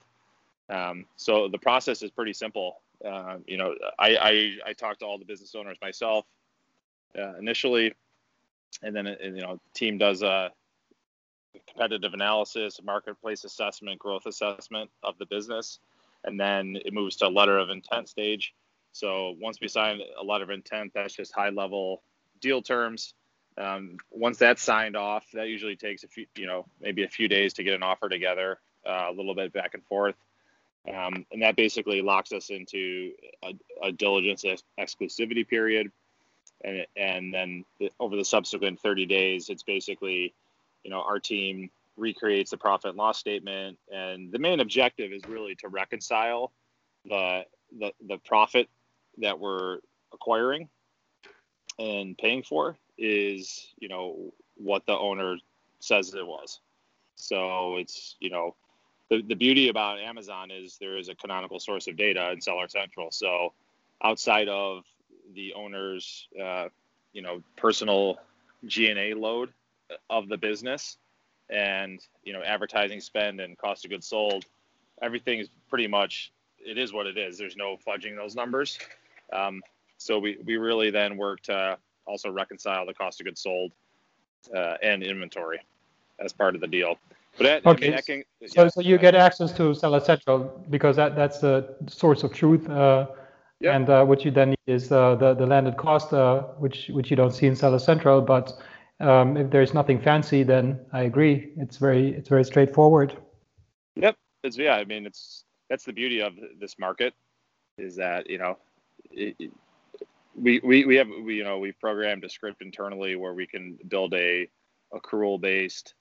Um, 0.70 1.06
so 1.16 1.48
the 1.48 1.58
process 1.58 2.02
is 2.02 2.12
pretty 2.12 2.34
simple. 2.34 2.82
Uh, 3.06 3.38
you 3.46 3.58
know, 3.58 3.76
I, 4.00 4.18
I, 4.18 4.52
I 4.70 4.74
talk 4.74 5.00
to 5.00 5.06
all 5.06 5.18
the 5.18 5.26
business 5.26 5.54
owners 5.56 5.78
myself 5.82 6.26
uh, 7.18 7.36
initially, 7.38 7.94
and 8.84 8.96
then 8.96 9.16
you 9.22 9.42
know, 9.42 9.60
team 9.74 9.98
does 9.98 10.24
a 10.24 10.52
competitive 11.68 12.14
analysis, 12.14 12.80
marketplace 12.84 13.44
assessment, 13.44 14.00
growth 14.00 14.26
assessment 14.26 14.90
of 15.04 15.18
the 15.20 15.26
business, 15.26 15.80
and 16.24 16.40
then 16.40 16.78
it 16.86 16.94
moves 16.94 17.16
to 17.18 17.28
a 17.28 17.30
letter 17.30 17.58
of 17.58 17.70
intent 17.70 18.10
stage. 18.10 18.54
So 18.92 19.36
once 19.40 19.60
we 19.62 19.68
sign 19.68 20.00
a 20.20 20.24
letter 20.24 20.44
of 20.44 20.50
intent, 20.50 20.92
that's 20.94 21.16
just 21.16 21.34
high 21.34 21.50
level 21.50 22.02
deal 22.42 22.62
terms. 22.62 23.14
Um, 23.58 23.98
once 24.12 24.38
that's 24.38 24.62
signed 24.62 24.96
off, 24.96 25.26
that 25.34 25.48
usually 25.48 25.76
takes 25.76 26.04
a 26.04 26.08
few, 26.08 26.26
you 26.36 26.46
know, 26.46 26.66
maybe 26.80 27.04
a 27.04 27.08
few 27.08 27.28
days 27.28 27.54
to 27.54 27.64
get 27.64 27.74
an 27.74 27.84
offer 27.84 28.08
together, 28.08 28.60
uh, 28.86 29.08
a 29.10 29.14
little 29.14 29.34
bit 29.34 29.52
back 29.54 29.74
and 29.74 29.84
forth. 29.86 30.16
Um, 30.94 31.26
and 31.32 31.42
that 31.42 31.56
basically 31.56 32.02
locks 32.02 32.32
us 32.32 32.50
into 32.50 33.12
a, 33.44 33.54
a 33.84 33.92
diligence 33.92 34.46
ex- 34.46 34.64
exclusivity 34.80 35.48
period. 35.48 35.92
And, 36.64 36.86
and 36.96 37.34
then 37.34 37.66
the, 37.80 37.92
over 38.00 38.16
the 38.16 38.26
subsequent 38.26 38.80
30 38.80 39.06
days, 39.06 39.50
it's 39.50 39.64
basically, 39.64 40.34
you 40.84 40.92
know, 40.92 41.02
our 41.02 41.20
team 41.20 41.70
recreates 41.98 42.52
the 42.52 42.58
profit 42.58 42.90
and 42.90 42.98
loss 42.98 43.18
statement. 43.18 43.78
And 43.92 44.32
the 44.32 44.40
main 44.40 44.60
objective 44.60 45.12
is 45.12 45.28
really 45.28 45.56
to 45.56 45.68
reconcile 45.68 46.52
the, 47.06 47.44
the, 47.78 47.92
the 48.08 48.18
profit 48.20 48.70
that 49.18 49.40
we're 49.40 49.80
acquiring 50.14 50.70
and 51.80 52.18
paying 52.18 52.44
for 52.44 52.78
is, 52.98 53.74
you 53.80 53.90
know, 53.90 54.32
what 54.56 54.86
the 54.86 54.98
owner 54.98 55.38
says 55.80 56.14
it 56.14 56.26
was. 56.26 56.60
So 57.16 57.78
it's, 57.78 58.16
you 58.20 58.30
know, 58.30 58.56
the, 59.10 59.22
the 59.22 59.36
beauty 59.36 59.70
about 59.70 60.00
Amazon 60.00 60.52
is 60.52 60.78
there 60.80 60.98
is 60.98 61.10
a 61.10 61.16
canonical 61.16 61.60
source 61.60 61.88
of 61.88 61.96
data 61.96 62.32
in 62.32 62.42
Seller 62.42 62.68
Central. 62.68 63.12
So 63.12 63.54
outside 64.04 64.50
of 64.50 64.84
the 65.34 65.54
owner's, 65.54 66.28
uh, 66.42 66.68
you 67.14 67.22
know, 67.22 67.42
personal 67.56 68.20
G&A 68.66 69.14
load 69.14 69.54
of 70.10 70.28
the 70.28 70.38
business 70.38 70.98
and, 71.50 72.00
you 72.24 72.34
know, 72.34 72.42
advertising 72.44 73.00
spend 73.00 73.40
and 73.40 73.58
cost 73.58 73.86
of 73.86 73.92
goods 73.92 74.08
sold, 74.08 74.46
everything 75.02 75.40
is 75.40 75.50
pretty 75.70 75.88
much, 75.88 76.32
it 76.60 76.78
is 76.78 76.92
what 76.92 77.08
it 77.08 77.18
is. 77.18 77.38
There's 77.38 77.56
no 77.56 77.78
fudging 77.88 78.16
those 78.16 78.36
numbers. 78.36 78.78
Um, 79.32 79.62
so 79.98 80.20
we, 80.20 80.38
we 80.46 80.58
really 80.58 80.92
then 80.92 81.18
work 81.18 81.42
to 81.44 81.78
also 82.06 82.30
reconcile 82.30 82.86
the 82.86 82.94
cost 82.94 83.22
of 83.22 83.26
goods 83.26 83.42
sold 83.42 83.72
uh, 84.56 84.76
and 84.84 85.04
inventory 85.04 85.60
as 86.20 86.34
part 86.34 86.56
of 86.56 86.62
the 86.62 86.68
deal. 86.68 86.98
But 87.38 87.66
okay. 87.66 87.90
I 87.90 87.92
mean, 87.92 88.02
can, 88.02 88.24
so, 88.48 88.64
yeah. 88.64 88.70
so 88.70 88.82
you 88.82 88.98
get 88.98 89.16
access 89.16 89.52
to 89.54 89.74
Seller 89.74 90.00
Central 90.00 90.66
because 90.70 90.96
that, 90.96 91.16
that's 91.16 91.40
the 91.40 91.76
source 91.88 92.24
of 92.24 92.34
truth. 92.34 92.68
Uh, 92.70 93.08
yep. 93.60 93.76
And 93.76 93.90
uh, 93.90 94.06
what 94.06 94.26
you 94.26 94.32
then 94.32 94.52
need 94.52 94.58
is 94.66 94.92
uh, 94.92 95.16
the, 95.16 95.34
the 95.34 95.46
landed 95.46 95.78
cost, 95.78 96.14
uh, 96.14 96.42
which 96.58 96.90
which 96.90 97.12
you 97.12 97.16
don't 97.16 97.32
see 97.32 97.46
in 97.46 97.56
Seller 97.56 97.80
Central. 97.80 98.22
But 98.22 98.54
um, 99.00 99.38
if 99.38 99.52
there's 99.52 99.74
nothing 99.74 100.00
fancy, 100.02 100.44
then 100.44 100.80
I 100.94 101.04
agree. 101.04 101.52
It's 101.58 101.78
very 101.78 102.14
it's 102.16 102.30
very 102.30 102.44
straightforward. 102.44 103.16
Yep. 103.96 104.16
It's 104.44 104.58
yeah. 104.58 104.76
I 104.76 104.86
mean, 104.86 105.06
it's 105.06 105.44
that's 105.70 105.84
the 105.84 105.94
beauty 105.94 106.22
of 106.22 106.34
this 106.60 106.80
market 106.80 107.14
is 107.78 107.96
that 107.98 108.30
you 108.30 108.38
know. 108.38 108.58
It, 109.12 109.36
it, 109.40 109.52
we, 110.40 110.60
we, 110.64 110.86
we 110.86 110.96
have 110.96 111.08
we 111.24 111.36
you 111.36 111.44
know 111.44 111.58
we've 111.58 111.80
programmed 111.80 112.24
a 112.24 112.30
script 112.30 112.62
internally 112.62 113.16
where 113.16 113.34
we 113.34 113.48
can 113.48 113.78
build 113.88 114.14
a 114.14 114.48
accrual 114.94 115.42
based 115.42 115.96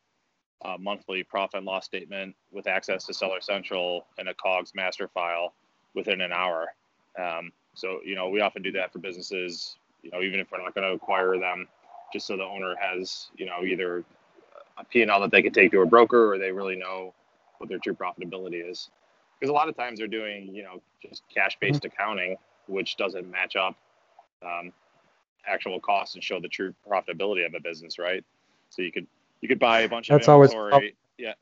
uh, 0.65 0.77
monthly 0.79 1.23
profit 1.23 1.59
and 1.59 1.67
loss 1.67 1.85
statement 1.85 2.35
with 2.53 2.67
access 2.67 3.05
to 3.07 3.15
Seller 3.15 3.41
Central 3.41 4.07
and 4.19 4.29
a 4.29 4.35
COGS 4.35 4.75
master 4.75 5.09
file 5.09 5.55
within 5.95 6.21
an 6.21 6.33
hour. 6.33 6.75
Um, 7.19 7.53
So, 7.75 8.01
you 8.03 8.15
know, 8.15 8.31
we 8.31 8.41
often 8.41 8.63
do 8.63 8.73
that 8.73 8.91
for 8.93 8.99
businesses, 9.01 9.77
you 10.03 10.11
know, 10.11 10.23
even 10.23 10.41
if 10.41 10.51
we're 10.51 10.63
not 10.63 10.75
going 10.75 10.89
to 10.89 10.95
acquire 10.95 11.39
them, 11.39 11.69
just 12.11 12.27
so 12.27 12.37
the 12.37 12.43
owner 12.43 12.75
has, 12.81 13.29
you 13.37 13.45
know, 13.45 13.65
either 13.65 14.03
a 14.79 14.85
P&L 14.85 15.21
that 15.21 15.31
they 15.31 15.43
can 15.43 15.53
take 15.53 15.71
to 15.73 15.83
a 15.83 15.87
broker 15.87 16.33
or 16.33 16.39
they 16.39 16.53
really 16.53 16.77
know 16.77 17.13
what 17.59 17.69
their 17.69 17.79
true 17.79 17.95
profitability 17.95 18.69
is. 18.69 18.89
Because 19.39 19.51
a 19.51 19.53
lot 19.53 19.69
of 19.69 19.77
times 19.77 19.99
they're 19.99 20.09
doing, 20.09 20.55
you 20.55 20.63
know, 20.63 20.81
just 21.03 21.23
cash-based 21.29 21.83
mm-hmm. 21.83 21.87
accounting, 21.89 22.37
which 22.67 22.97
doesn't 22.97 23.31
match 23.31 23.57
up 23.57 23.77
um, 24.43 24.73
actual 25.47 25.79
costs 25.79 26.15
and 26.15 26.25
show 26.25 26.41
the 26.41 26.49
true 26.49 26.75
profitability 26.89 27.45
of 27.45 27.55
a 27.55 27.61
business, 27.61 27.99
right? 27.99 28.25
So 28.71 28.81
you 28.81 28.91
could 28.91 29.07
you 29.41 29.49
could 29.49 29.59
buy 29.59 29.81
a 29.81 29.89
bunch 29.89 30.09
That's 30.09 30.29
of 30.29 30.43
inventory, 30.43 30.73
always... 30.73 30.93
yeah, 31.19 31.35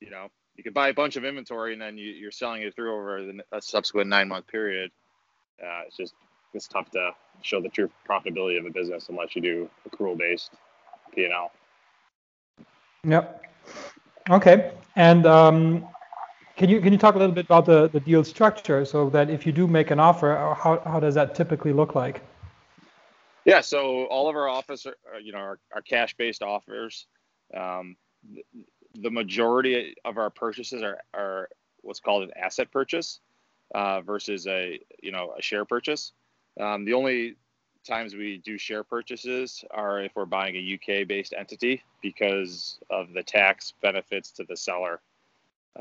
you 0.00 0.10
know, 0.10 0.28
you 0.56 0.62
could 0.62 0.74
buy 0.74 0.88
a 0.88 0.94
bunch 0.94 1.16
of 1.16 1.24
inventory 1.24 1.72
and 1.72 1.82
then 1.82 1.98
you, 1.98 2.26
are 2.28 2.30
selling 2.30 2.62
it 2.62 2.74
through 2.74 2.94
over 2.94 3.24
the, 3.24 3.42
a 3.52 3.60
subsequent 3.60 4.08
nine 4.08 4.28
month 4.28 4.46
period. 4.46 4.90
Uh, 5.62 5.82
it's 5.86 5.96
just 5.96 6.14
it's 6.52 6.68
tough 6.68 6.90
to 6.92 7.10
show 7.42 7.60
the 7.60 7.68
true 7.68 7.90
profitability 8.08 8.58
of 8.58 8.66
a 8.66 8.70
business 8.70 9.08
unless 9.08 9.34
you 9.34 9.42
do 9.42 9.70
accrual 9.88 10.16
based 10.16 10.50
P 11.14 11.24
and 11.24 11.32
L. 11.32 11.50
Yep. 13.04 13.42
Okay. 14.30 14.72
And 14.96 15.26
um, 15.26 15.86
can 16.56 16.68
you 16.68 16.80
can 16.80 16.92
you 16.92 16.98
talk 16.98 17.16
a 17.16 17.18
little 17.18 17.34
bit 17.34 17.46
about 17.46 17.66
the, 17.66 17.88
the 17.88 18.00
deal 18.00 18.22
structure 18.22 18.84
so 18.84 19.10
that 19.10 19.28
if 19.28 19.44
you 19.44 19.52
do 19.52 19.66
make 19.66 19.90
an 19.90 19.98
offer, 19.98 20.54
how, 20.56 20.80
how 20.84 21.00
does 21.00 21.14
that 21.14 21.34
typically 21.34 21.72
look 21.72 21.94
like? 21.94 22.22
Yeah, 23.44 23.60
so 23.60 24.04
all 24.06 24.30
of 24.30 24.36
our 24.36 24.48
offers, 24.48 24.86
are, 24.86 25.20
you 25.20 25.32
know, 25.32 25.38
our, 25.38 25.58
our 25.74 25.82
cash 25.82 26.16
based 26.16 26.42
offers. 26.42 27.06
Um, 27.56 27.96
the 28.94 29.10
majority 29.10 29.94
of 30.04 30.18
our 30.18 30.30
purchases 30.30 30.82
are, 30.82 30.98
are 31.12 31.48
what's 31.82 32.00
called 32.00 32.22
an 32.22 32.30
asset 32.36 32.70
purchase 32.70 33.20
uh, 33.74 34.00
versus 34.00 34.46
a 34.46 34.80
you 35.02 35.12
know 35.12 35.34
a 35.38 35.42
share 35.42 35.64
purchase. 35.64 36.12
Um, 36.60 36.84
the 36.84 36.94
only 36.94 37.36
times 37.84 38.14
we 38.14 38.38
do 38.38 38.56
share 38.56 38.82
purchases 38.82 39.64
are 39.70 40.00
if 40.00 40.12
we're 40.14 40.24
buying 40.24 40.56
a 40.56 40.74
UK 40.74 41.06
based 41.06 41.34
entity 41.36 41.82
because 42.02 42.78
of 42.90 43.12
the 43.12 43.22
tax 43.22 43.74
benefits 43.82 44.30
to 44.32 44.44
the 44.44 44.56
seller. 44.56 45.00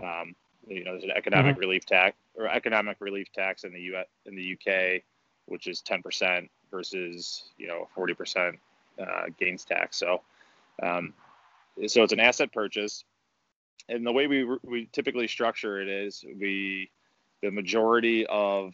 Um, 0.02 0.36
you 0.68 0.84
know, 0.84 0.92
there's 0.92 1.04
an 1.04 1.12
economic 1.12 1.54
mm-hmm. 1.54 1.62
relief 1.62 1.86
tax 1.86 2.18
or 2.36 2.48
economic 2.48 2.98
relief 3.00 3.28
tax 3.34 3.64
in 3.64 3.74
the 3.74 3.80
U 3.82 3.98
in 4.26 4.36
the 4.36 4.54
UK, 4.54 5.04
which 5.46 5.68
is 5.68 5.82
10% 5.82 6.50
versus 6.72 7.46
you 7.58 7.68
know 7.68 7.88
40% 7.96 8.58
uh, 9.00 9.06
gains 9.38 9.66
tax. 9.66 9.98
So 9.98 10.22
um, 10.82 11.14
so 11.88 12.04
it's 12.04 12.14
an 12.14 12.20
asset 12.20 12.52
purchase. 12.52 13.04
And 13.90 14.06
the 14.06 14.12
way 14.12 14.28
we 14.28 14.46
we 14.64 14.88
typically 14.92 15.28
structure 15.28 15.82
it 15.82 15.88
is 15.88 16.24
we 16.40 16.90
the 17.42 17.52
majority 17.52 18.26
of 18.28 18.74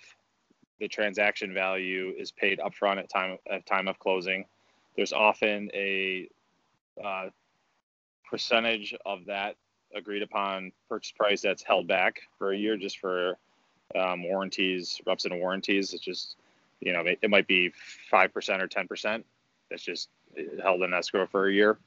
the 0.79 0.87
transaction 0.87 1.53
value 1.53 2.13
is 2.17 2.31
paid 2.31 2.59
upfront 2.59 2.99
at 2.99 3.09
time 3.09 3.37
at 3.51 3.65
time 3.65 3.87
of 3.87 3.97
closing. 3.99 4.45
There's 4.95 5.13
often 5.13 5.69
a 5.73 6.29
uh, 7.03 7.29
percentage 8.29 8.93
of 9.05 9.25
that 9.25 9.55
agreed 9.95 10.21
upon 10.21 10.71
purchase 10.87 11.11
price 11.11 11.41
that's 11.41 11.63
held 11.63 11.87
back 11.87 12.21
for 12.37 12.51
a 12.51 12.57
year 12.57 12.77
just 12.77 12.99
for 12.99 13.37
um, 13.95 14.23
warranties 14.23 15.01
reps 15.07 15.25
and 15.25 15.39
warranties. 15.39 15.93
It's 15.93 16.03
just 16.03 16.35
you 16.81 16.93
know 16.93 17.01
it, 17.01 17.17
it 17.23 17.31
might 17.31 17.47
be 17.47 17.71
5% 18.11 18.61
or 18.61 18.67
10% 18.67 19.23
that's 19.71 19.83
just 19.83 20.09
held 20.61 20.83
in 20.83 20.93
escrow 20.93 21.25
for 21.25 21.47
a 21.47 21.53
year 21.53 21.79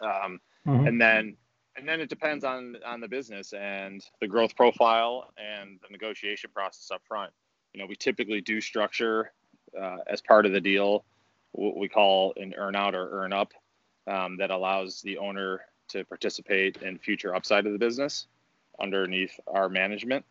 um, 0.00 0.40
mm-hmm. 0.66 0.86
and 0.86 1.00
then 1.00 1.36
and 1.76 1.88
then 1.88 2.00
it 2.00 2.08
depends 2.08 2.44
on 2.44 2.76
on 2.84 3.00
the 3.00 3.08
business 3.08 3.52
and 3.52 4.04
the 4.20 4.28
growth 4.28 4.54
profile 4.56 5.32
and 5.38 5.78
the 5.82 5.88
negotiation 5.90 6.50
process 6.52 6.90
up 6.90 7.02
front 7.06 7.32
you 7.72 7.80
know 7.80 7.86
we 7.86 7.96
typically 7.96 8.40
do 8.40 8.60
structure 8.60 9.32
uh, 9.80 9.98
as 10.06 10.20
part 10.20 10.46
of 10.46 10.52
the 10.52 10.60
deal 10.60 11.04
what 11.52 11.76
we 11.76 11.88
call 11.88 12.32
an 12.36 12.54
earn 12.56 12.74
out 12.74 12.94
or 12.94 13.22
earn 13.22 13.32
up 13.32 13.52
um, 14.06 14.36
that 14.36 14.50
allows 14.50 15.00
the 15.02 15.18
owner 15.18 15.60
to 15.88 16.04
participate 16.04 16.78
in 16.78 16.98
future 16.98 17.34
upside 17.34 17.66
of 17.66 17.72
the 17.72 17.78
business 17.78 18.26
underneath 18.80 19.38
our 19.46 19.68
management 19.68 20.24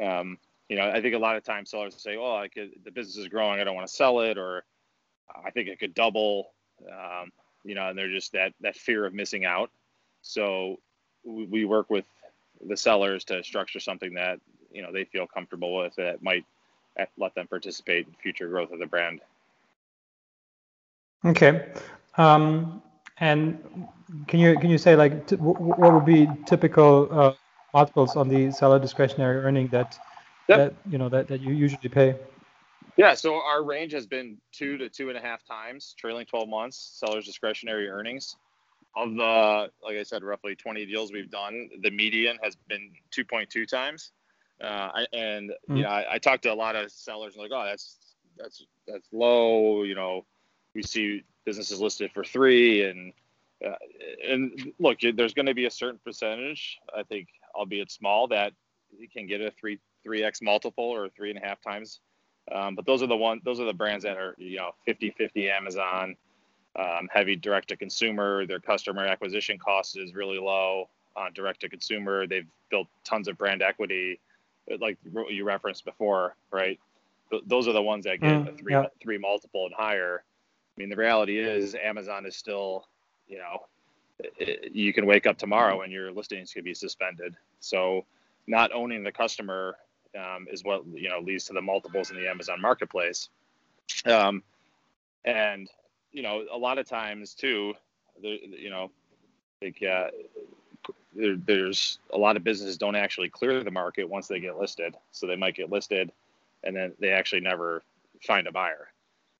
um, 0.00 0.38
you 0.68 0.76
know 0.76 0.88
i 0.90 1.00
think 1.00 1.14
a 1.14 1.18
lot 1.18 1.36
of 1.36 1.44
times 1.44 1.70
sellers 1.70 1.94
say 2.00 2.16
oh 2.16 2.36
I 2.36 2.48
could, 2.48 2.70
the 2.84 2.90
business 2.90 3.16
is 3.16 3.28
growing 3.28 3.60
i 3.60 3.64
don't 3.64 3.74
want 3.74 3.86
to 3.86 3.94
sell 3.94 4.20
it 4.20 4.38
or 4.38 4.64
i 5.44 5.50
think 5.50 5.68
it 5.68 5.78
could 5.78 5.94
double 5.94 6.52
um, 6.90 7.32
you 7.66 7.74
know, 7.74 7.88
and 7.88 7.98
they're 7.98 8.10
just 8.10 8.32
that 8.32 8.52
that 8.60 8.76
fear 8.76 9.04
of 9.04 9.12
missing 9.12 9.44
out. 9.44 9.70
So 10.22 10.76
we, 11.24 11.44
we 11.46 11.64
work 11.64 11.90
with 11.90 12.04
the 12.66 12.76
sellers 12.76 13.24
to 13.24 13.42
structure 13.42 13.80
something 13.80 14.14
that 14.14 14.40
you 14.70 14.82
know 14.82 14.92
they 14.92 15.04
feel 15.04 15.26
comfortable 15.26 15.76
with 15.76 15.94
that 15.96 16.22
might 16.22 16.44
let 17.18 17.34
them 17.34 17.46
participate 17.46 18.06
in 18.06 18.14
future 18.14 18.48
growth 18.48 18.72
of 18.72 18.78
the 18.78 18.86
brand. 18.86 19.20
Okay, 21.24 21.66
um, 22.16 22.82
and 23.18 23.58
can 24.28 24.38
you 24.40 24.58
can 24.58 24.70
you 24.70 24.78
say 24.78 24.96
like 24.96 25.26
t- 25.26 25.36
what 25.36 25.92
would 25.92 26.04
be 26.04 26.28
typical 26.46 27.08
uh, 27.10 27.32
multiples 27.74 28.16
on 28.16 28.28
the 28.28 28.50
seller 28.50 28.78
discretionary 28.78 29.38
earning 29.38 29.68
that 29.68 29.98
yep. 30.48 30.58
that 30.58 30.74
you 30.90 30.98
know 30.98 31.08
that, 31.08 31.28
that 31.28 31.40
you 31.40 31.52
usually 31.52 31.88
pay? 31.88 32.14
Yeah, 32.96 33.12
so 33.14 33.34
our 33.34 33.62
range 33.62 33.92
has 33.92 34.06
been 34.06 34.38
two 34.52 34.78
to 34.78 34.88
two 34.88 35.10
and 35.10 35.18
a 35.18 35.20
half 35.20 35.44
times 35.44 35.94
trailing 35.98 36.24
12 36.26 36.48
months 36.48 36.98
sellers 36.98 37.26
discretionary 37.26 37.88
earnings. 37.88 38.36
Of 38.96 39.14
the, 39.14 39.70
like 39.82 39.98
I 39.98 40.02
said, 40.04 40.24
roughly 40.24 40.56
20 40.56 40.86
deals 40.86 41.12
we've 41.12 41.30
done, 41.30 41.68
the 41.82 41.90
median 41.90 42.38
has 42.42 42.56
been 42.68 42.92
2.2 43.12 43.68
times. 43.68 44.12
Uh, 44.58 45.04
and 45.12 45.52
you 45.68 45.82
know, 45.82 45.88
I, 45.88 46.14
I 46.14 46.18
talked 46.18 46.44
to 46.44 46.52
a 46.52 46.54
lot 46.54 46.76
of 46.76 46.90
sellers 46.90 47.34
and 47.34 47.42
like, 47.42 47.50
oh, 47.52 47.66
that's 47.66 47.98
that's 48.38 48.64
that's 48.88 49.06
low. 49.12 49.82
You 49.82 49.94
know, 49.94 50.24
we 50.74 50.82
see 50.82 51.24
businesses 51.44 51.78
listed 51.78 52.10
for 52.12 52.24
three, 52.24 52.84
and 52.84 53.12
uh, 53.66 53.74
and 54.26 54.72
look, 54.78 54.98
there's 55.14 55.34
going 55.34 55.44
to 55.44 55.54
be 55.54 55.66
a 55.66 55.70
certain 55.70 56.00
percentage, 56.02 56.78
I 56.96 57.02
think, 57.02 57.28
albeit 57.54 57.90
small, 57.90 58.28
that 58.28 58.52
you 58.98 59.08
can 59.10 59.26
get 59.26 59.42
a 59.42 59.50
three 59.50 59.78
three 60.02 60.22
x 60.22 60.40
multiple 60.40 60.84
or 60.84 61.10
three 61.10 61.28
and 61.28 61.38
a 61.38 61.46
half 61.46 61.60
times 61.60 62.00
um, 62.52 62.74
but 62.74 62.86
those 62.86 63.02
are 63.02 63.06
the 63.06 63.16
one, 63.16 63.40
those 63.44 63.60
are 63.60 63.64
the 63.64 63.74
brands 63.74 64.04
that 64.04 64.16
are, 64.16 64.34
you 64.38 64.56
know, 64.56 64.70
50, 64.84 65.10
50 65.10 65.50
Amazon, 65.50 66.16
um, 66.76 67.08
heavy 67.12 67.36
direct 67.36 67.68
to 67.68 67.76
consumer. 67.76 68.46
Their 68.46 68.60
customer 68.60 69.04
acquisition 69.04 69.58
cost 69.58 69.98
is 69.98 70.14
really 70.14 70.38
low 70.38 70.88
on 71.16 71.32
direct 71.32 71.60
to 71.62 71.68
consumer. 71.68 72.26
They've 72.26 72.46
built 72.70 72.88
tons 73.04 73.28
of 73.28 73.38
brand 73.38 73.62
equity, 73.62 74.20
like 74.80 74.98
you 75.30 75.44
referenced 75.44 75.84
before, 75.84 76.36
right? 76.50 76.78
those 77.46 77.66
are 77.66 77.72
the 77.72 77.82
ones 77.82 78.04
that 78.04 78.20
get 78.20 78.30
mm, 78.30 78.48
a 78.48 78.56
three, 78.56 78.72
yeah. 78.72 78.86
three 79.02 79.18
multiple 79.18 79.66
and 79.66 79.74
higher. 79.74 80.22
I 80.22 80.80
mean, 80.80 80.88
the 80.88 80.96
reality 80.96 81.38
is 81.38 81.74
Amazon 81.74 82.26
is 82.26 82.36
still, 82.36 82.86
you 83.28 83.38
know, 83.38 83.64
it, 84.38 84.72
you 84.72 84.92
can 84.92 85.06
wake 85.06 85.26
up 85.26 85.36
tomorrow 85.36 85.82
and 85.82 85.92
your 85.92 86.12
listings 86.12 86.52
could 86.52 86.64
be 86.64 86.74
suspended. 86.74 87.34
So 87.60 88.04
not 88.46 88.72
owning 88.72 89.02
the 89.02 89.12
customer 89.12 89.76
um, 90.14 90.46
is 90.50 90.64
what 90.64 90.84
you 90.94 91.08
know 91.08 91.20
leads 91.20 91.44
to 91.44 91.52
the 91.52 91.62
multiples 91.62 92.10
in 92.10 92.16
the 92.16 92.28
Amazon 92.28 92.60
marketplace. 92.60 93.28
Um, 94.04 94.42
and 95.24 95.68
you 96.12 96.22
know, 96.22 96.44
a 96.52 96.56
lot 96.56 96.78
of 96.78 96.88
times 96.88 97.34
too, 97.34 97.74
the, 98.22 98.38
you 98.58 98.70
know, 98.70 98.90
like 99.62 99.82
uh, 99.82 100.08
there, 101.14 101.36
there's 101.36 101.98
a 102.12 102.18
lot 102.18 102.36
of 102.36 102.44
businesses 102.44 102.78
don't 102.78 102.96
actually 102.96 103.28
clear 103.28 103.62
the 103.62 103.70
market 103.70 104.08
once 104.08 104.28
they 104.28 104.40
get 104.40 104.58
listed. 104.58 104.96
So 105.12 105.26
they 105.26 105.36
might 105.36 105.54
get 105.54 105.70
listed, 105.70 106.12
and 106.64 106.74
then 106.74 106.92
they 107.00 107.10
actually 107.10 107.40
never 107.40 107.82
find 108.22 108.46
a 108.46 108.52
buyer. 108.52 108.88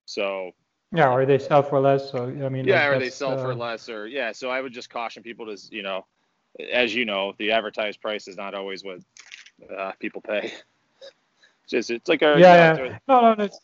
So 0.05 0.53
yeah, 0.93 1.13
or 1.13 1.27
they 1.27 1.39
sell 1.39 1.63
for 1.63 1.81
less. 1.81 2.11
So 2.11 2.25
I 2.25 2.49
mean, 2.49 2.67
yeah, 2.67 2.87
or 2.87 2.99
they 2.99 3.11
sell 3.11 3.39
uh, 3.39 3.43
for 3.43 3.55
less, 3.55 3.89
or 3.89 4.07
yeah. 4.07 4.33
So 4.33 4.51
I 4.51 4.61
would 4.61 4.73
just 4.73 4.91
caution 4.91 5.23
people 5.23 5.47
to, 5.47 5.61
you 5.71 5.83
know, 5.83 6.07
as 6.73 6.95
you 6.95 7.05
know, 7.05 7.35
the 7.39 7.53
advertised 7.53 8.01
price 8.01 8.29
is 8.29 8.37
not 8.37 8.55
always 8.55 8.85
what 8.85 9.01
uh, 9.77 9.93
people 9.99 10.21
pay. 10.21 10.53
It's 10.53 11.13
just 11.69 11.91
it's 11.91 12.09
like 12.09 12.23
a 12.23 12.37
yeah, 12.39 12.77
yeah. 12.77 12.99
no, 13.09 13.35
no, 13.35 13.45
it's 13.45 13.59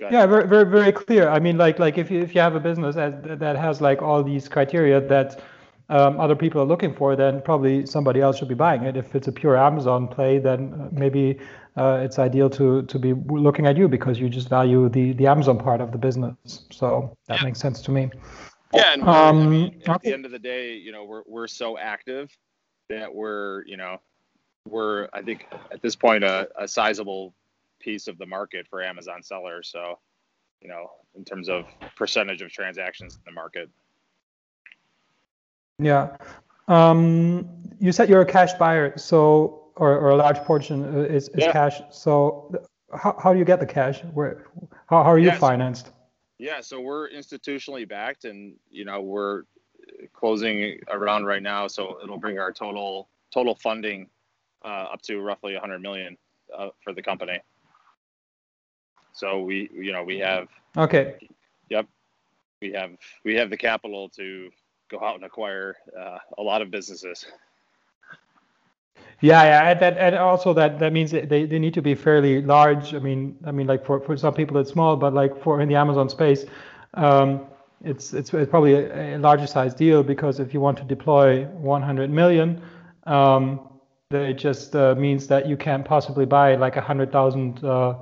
yeah, 0.00 0.26
very, 0.26 0.46
very, 0.46 0.64
very 0.64 0.92
clear. 0.92 1.28
I 1.28 1.38
mean, 1.38 1.56
like, 1.56 1.78
like 1.78 1.98
if 1.98 2.10
you 2.10 2.20
if 2.20 2.34
you 2.34 2.40
have 2.40 2.54
a 2.54 2.60
business 2.60 2.94
that 2.96 3.38
that 3.38 3.56
has 3.56 3.80
like 3.80 4.02
all 4.02 4.22
these 4.22 4.48
criteria 4.48 5.00
that 5.00 5.40
um, 5.88 6.18
other 6.18 6.34
people 6.34 6.60
are 6.60 6.66
looking 6.66 6.94
for, 6.94 7.14
then 7.16 7.42
probably 7.42 7.86
somebody 7.86 8.20
else 8.20 8.38
should 8.38 8.48
be 8.48 8.54
buying 8.54 8.82
it. 8.84 8.96
If 8.96 9.14
it's 9.14 9.28
a 9.28 9.32
pure 9.32 9.56
Amazon 9.56 10.08
play, 10.08 10.38
then 10.38 10.74
uh, 10.74 10.88
maybe 10.92 11.38
uh, 11.76 12.00
it's 12.02 12.18
ideal 12.18 12.50
to 12.50 12.82
to 12.82 12.98
be 12.98 13.12
looking 13.12 13.66
at 13.66 13.76
you 13.76 13.88
because 13.88 14.18
you 14.18 14.28
just 14.28 14.48
value 14.48 14.88
the 14.88 15.12
the 15.12 15.26
Amazon 15.26 15.58
part 15.58 15.80
of 15.80 15.92
the 15.92 15.98
business. 15.98 16.64
So 16.70 17.16
that 17.28 17.38
yeah. 17.38 17.44
makes 17.44 17.60
sense 17.60 17.80
to 17.82 17.90
me. 17.90 18.10
Yeah, 18.72 18.94
and 18.94 19.02
um, 19.02 19.42
I 19.42 19.46
mean, 19.46 19.82
at 19.86 19.96
okay. 19.96 20.08
the 20.08 20.14
end 20.14 20.24
of 20.24 20.32
the 20.32 20.38
day, 20.38 20.74
you 20.74 20.90
know, 20.90 21.04
we're 21.04 21.22
we're 21.26 21.46
so 21.46 21.78
active 21.78 22.36
that 22.88 23.14
we're 23.14 23.64
you 23.66 23.76
know 23.76 24.00
we're 24.68 25.08
I 25.12 25.22
think 25.22 25.46
at 25.72 25.82
this 25.82 25.96
point 25.96 26.24
a, 26.24 26.48
a 26.58 26.66
sizable 26.66 27.34
piece 27.80 28.08
of 28.08 28.18
the 28.18 28.26
market 28.26 28.66
for 28.68 28.82
Amazon 28.82 29.22
sellers. 29.22 29.68
So, 29.68 29.98
you 30.60 30.68
know, 30.68 30.90
in 31.14 31.24
terms 31.24 31.48
of 31.48 31.66
percentage 31.96 32.42
of 32.42 32.50
transactions 32.50 33.14
in 33.14 33.20
the 33.26 33.32
market. 33.32 33.68
Yeah. 35.78 36.16
Um, 36.68 37.48
you 37.78 37.92
said 37.92 38.08
you're 38.08 38.22
a 38.22 38.26
cash 38.26 38.54
buyer, 38.54 38.96
so 38.96 39.64
or, 39.76 39.98
or 39.98 40.10
a 40.10 40.16
large 40.16 40.38
portion 40.38 41.04
is, 41.04 41.28
is 41.30 41.44
yeah. 41.44 41.52
cash. 41.52 41.82
So 41.90 42.54
how, 42.96 43.16
how 43.22 43.32
do 43.32 43.38
you 43.38 43.44
get 43.44 43.60
the 43.60 43.66
cash? 43.66 44.00
Where 44.14 44.46
how, 44.86 45.02
how 45.02 45.10
are 45.10 45.18
you 45.18 45.26
Yes. 45.26 45.38
financed? 45.38 45.90
Yeah, 46.38 46.60
so 46.60 46.80
we're 46.80 47.10
institutionally 47.10 47.88
backed, 47.88 48.24
and 48.24 48.54
you 48.70 48.84
know 48.84 49.00
we're 49.00 49.44
closing 50.12 50.80
around 50.90 51.26
right 51.26 51.42
now, 51.42 51.68
so 51.68 51.98
it'll 52.02 52.18
bring 52.18 52.38
our 52.38 52.52
total 52.52 53.08
total 53.30 53.54
funding 53.54 54.04
uh, 54.04 54.06
up 54.68 55.02
to 55.02 55.20
roughly 55.20 55.52
100 55.52 55.80
million 55.80 56.16
uh, 56.56 56.68
for 56.82 56.92
the 56.92 57.02
company. 57.02 57.38
So 59.12 59.40
we, 59.42 59.70
you 59.72 59.92
know, 59.92 60.02
we 60.02 60.18
have 60.18 60.48
Okay. 60.76 61.16
Yep. 61.70 61.86
We 62.60 62.72
have 62.72 62.90
we 63.24 63.34
have 63.36 63.50
the 63.50 63.56
capital 63.56 64.08
to 64.10 64.50
go 64.90 65.00
out 65.04 65.16
and 65.16 65.24
acquire 65.24 65.76
uh, 65.98 66.18
a 66.38 66.42
lot 66.42 66.62
of 66.62 66.70
businesses. 66.70 67.24
Yeah, 69.20 69.42
yeah, 69.44 69.70
and 69.70 69.80
that 69.80 69.96
and 69.96 70.14
also 70.16 70.52
that 70.54 70.78
that 70.80 70.92
means 70.92 71.10
that 71.12 71.28
they, 71.28 71.46
they 71.46 71.58
need 71.58 71.74
to 71.74 71.82
be 71.82 71.94
fairly 71.94 72.42
large. 72.42 72.94
I 72.94 72.98
mean, 72.98 73.36
I 73.46 73.52
mean, 73.52 73.66
like 73.66 73.84
for, 73.84 74.00
for 74.00 74.16
some 74.16 74.34
people 74.34 74.58
it's 74.58 74.70
small, 74.70 74.96
but 74.96 75.14
like 75.14 75.40
for 75.40 75.60
in 75.60 75.68
the 75.68 75.76
Amazon 75.76 76.08
space, 76.08 76.44
um, 76.94 77.46
it's, 77.82 78.12
it's 78.12 78.34
it's 78.34 78.50
probably 78.50 78.74
a, 78.74 79.16
a 79.16 79.18
larger 79.18 79.46
size 79.46 79.74
deal 79.74 80.02
because 80.02 80.40
if 80.40 80.52
you 80.52 80.60
want 80.60 80.78
to 80.78 80.84
deploy 80.84 81.44
100 81.44 82.10
million, 82.10 82.60
um, 83.04 83.60
it 84.22 84.34
just 84.34 84.74
uh, 84.76 84.94
means 84.94 85.26
that 85.28 85.46
you 85.46 85.56
can't 85.56 85.84
possibly 85.84 86.24
buy 86.26 86.54
like 86.56 86.76
a 86.76 86.80
hundred 86.80 87.12
thousand 87.12 87.62
uh, 87.64 87.94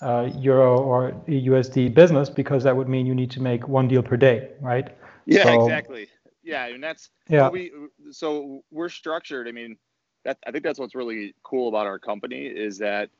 uh, 0.00 0.30
euro 0.36 0.78
or 0.78 1.12
USD 1.28 1.94
business 1.94 2.30
because 2.30 2.64
that 2.64 2.76
would 2.76 2.88
mean 2.88 3.06
you 3.06 3.14
need 3.14 3.30
to 3.32 3.40
make 3.42 3.68
one 3.68 3.88
deal 3.88 4.02
per 4.02 4.16
day, 4.16 4.50
right? 4.60 4.88
Yeah, 5.26 5.44
So- 5.44 5.64
exactly. 5.64 6.08
Yeah, 6.42 6.66
and 6.66 6.82
that's 6.82 7.10
Yeah. 7.28 7.42
what 7.42 7.52
we 7.52 7.70
so 8.10 8.64
we're 8.70 8.88
structured. 8.88 9.46
I 9.46 9.52
mean, 9.52 9.76
that 10.24 10.38
I 10.46 10.50
think 10.50 10.64
that's 10.64 10.78
what's 10.78 10.94
really 10.94 11.34
cool 11.42 11.68
about 11.68 11.86
our 11.86 11.98
company 11.98 12.46
is 12.46 12.78
that 12.78 13.10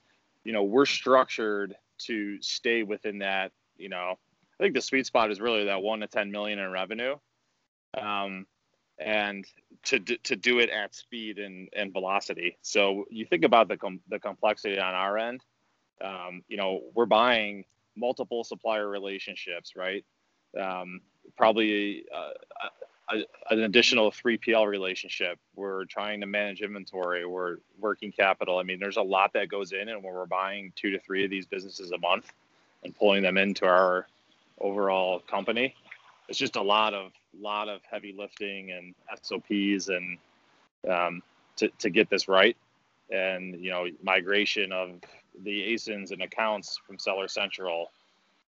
you 0.44 0.52
know 0.52 0.62
we're 0.64 0.86
structured 0.86 1.76
to 2.06 2.40
stay 2.40 2.82
within 2.82 3.18
that. 3.18 3.52
You 3.76 3.90
know, 3.90 4.18
I 4.58 4.62
think 4.62 4.74
the 4.74 4.80
sweet 4.80 5.04
spot 5.06 5.30
is 5.30 5.38
really 5.40 5.66
that 5.66 5.82
one 5.82 6.00
to 6.00 6.06
ten 6.06 6.30
million 6.30 6.58
in 6.58 6.70
revenue, 6.70 7.16
um, 8.00 8.46
and 9.00 9.46
to 9.84 9.98
to 9.98 10.36
do 10.36 10.58
it 10.58 10.70
at 10.70 10.94
speed 10.94 11.38
and 11.38 11.68
and 11.74 11.92
velocity. 11.92 12.56
So 12.62 13.06
you 13.10 13.24
think 13.24 13.44
about 13.44 13.68
the 13.68 13.76
com- 13.76 14.00
the 14.08 14.18
complexity 14.18 14.78
on 14.78 14.94
our 14.94 15.18
end. 15.18 15.42
Um, 16.02 16.42
you 16.48 16.56
know, 16.56 16.80
we're 16.94 17.06
buying 17.06 17.64
multiple 17.96 18.44
supplier 18.44 18.88
relationships, 18.88 19.74
right? 19.76 20.04
Um, 20.58 21.00
probably 21.36 22.04
uh, 22.14 22.30
a, 23.10 23.52
an 23.52 23.60
additional 23.60 24.10
3PL 24.10 24.66
relationship. 24.66 25.38
We're 25.54 25.84
trying 25.86 26.20
to 26.20 26.26
manage 26.26 26.62
inventory. 26.62 27.26
We're 27.26 27.56
working 27.78 28.12
capital. 28.12 28.58
I 28.58 28.62
mean, 28.62 28.78
there's 28.80 28.96
a 28.96 29.02
lot 29.02 29.32
that 29.34 29.48
goes 29.48 29.72
in, 29.72 29.88
and 29.88 30.02
when 30.02 30.14
we're 30.14 30.26
buying 30.26 30.72
two 30.76 30.90
to 30.90 30.98
three 31.00 31.24
of 31.24 31.30
these 31.30 31.46
businesses 31.46 31.90
a 31.92 31.98
month 31.98 32.32
and 32.82 32.96
pulling 32.96 33.22
them 33.22 33.36
into 33.36 33.66
our 33.66 34.06
overall 34.60 35.20
company, 35.20 35.74
it's 36.28 36.38
just 36.38 36.56
a 36.56 36.62
lot 36.62 36.94
of 36.94 37.12
lot 37.38 37.68
of 37.68 37.80
heavy 37.90 38.14
lifting 38.16 38.70
and 38.72 38.94
SOPs 39.22 39.88
and 39.88 40.18
um, 40.88 41.22
to 41.56 41.68
to 41.78 41.90
get 41.90 42.08
this 42.10 42.28
right. 42.28 42.56
And 43.10 43.60
you 43.60 43.70
know, 43.70 43.86
migration 44.02 44.72
of 44.72 44.90
the 45.44 45.74
ASINs 45.74 46.12
and 46.12 46.22
accounts 46.22 46.78
from 46.86 46.98
Seller 46.98 47.28
Central. 47.28 47.90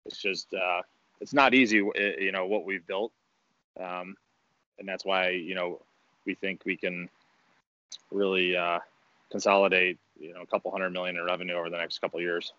It's 0.07 0.21
just 0.21 0.53
uh, 0.55 0.83
it's 1.21 1.33
not 1.33 1.55
easy. 1.55 1.79
eh, 1.97 2.13
You 2.19 2.33
know 2.33 2.47
what 2.47 2.65
we've 2.65 2.87
built. 2.87 3.13
Um, 3.81 4.17
and 4.79 4.89
that's 4.89 5.05
why 5.05 5.31
you 5.31 5.55
know 5.55 5.81
we 6.25 6.35
think 6.35 6.63
we 6.65 6.77
can 6.77 7.09
really 8.11 8.57
uh, 8.57 8.79
consolidate 9.31 9.99
you 10.19 10.35
know 10.35 10.43
a 10.43 10.47
couple 10.47 10.71
hundred 10.71 10.91
million 10.91 11.17
in 11.17 11.25
revenue 11.25 11.55
over 11.55 11.71
the 11.71 11.77
next 11.77 12.01
couple 12.01 12.21
years. 12.21 12.53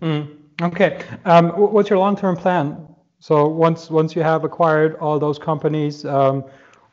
Mm, 0.00 0.36
okay. 0.62 1.02
Um, 1.24 1.50
what's 1.50 1.90
your 1.90 1.98
long-term 1.98 2.36
plan? 2.36 2.87
So 3.20 3.48
once 3.48 3.90
once 3.90 4.14
you 4.16 4.22
have 4.22 4.44
acquired 4.44 4.96
all 4.96 5.18
those 5.18 5.38
companies, 5.38 6.04
um, 6.04 6.44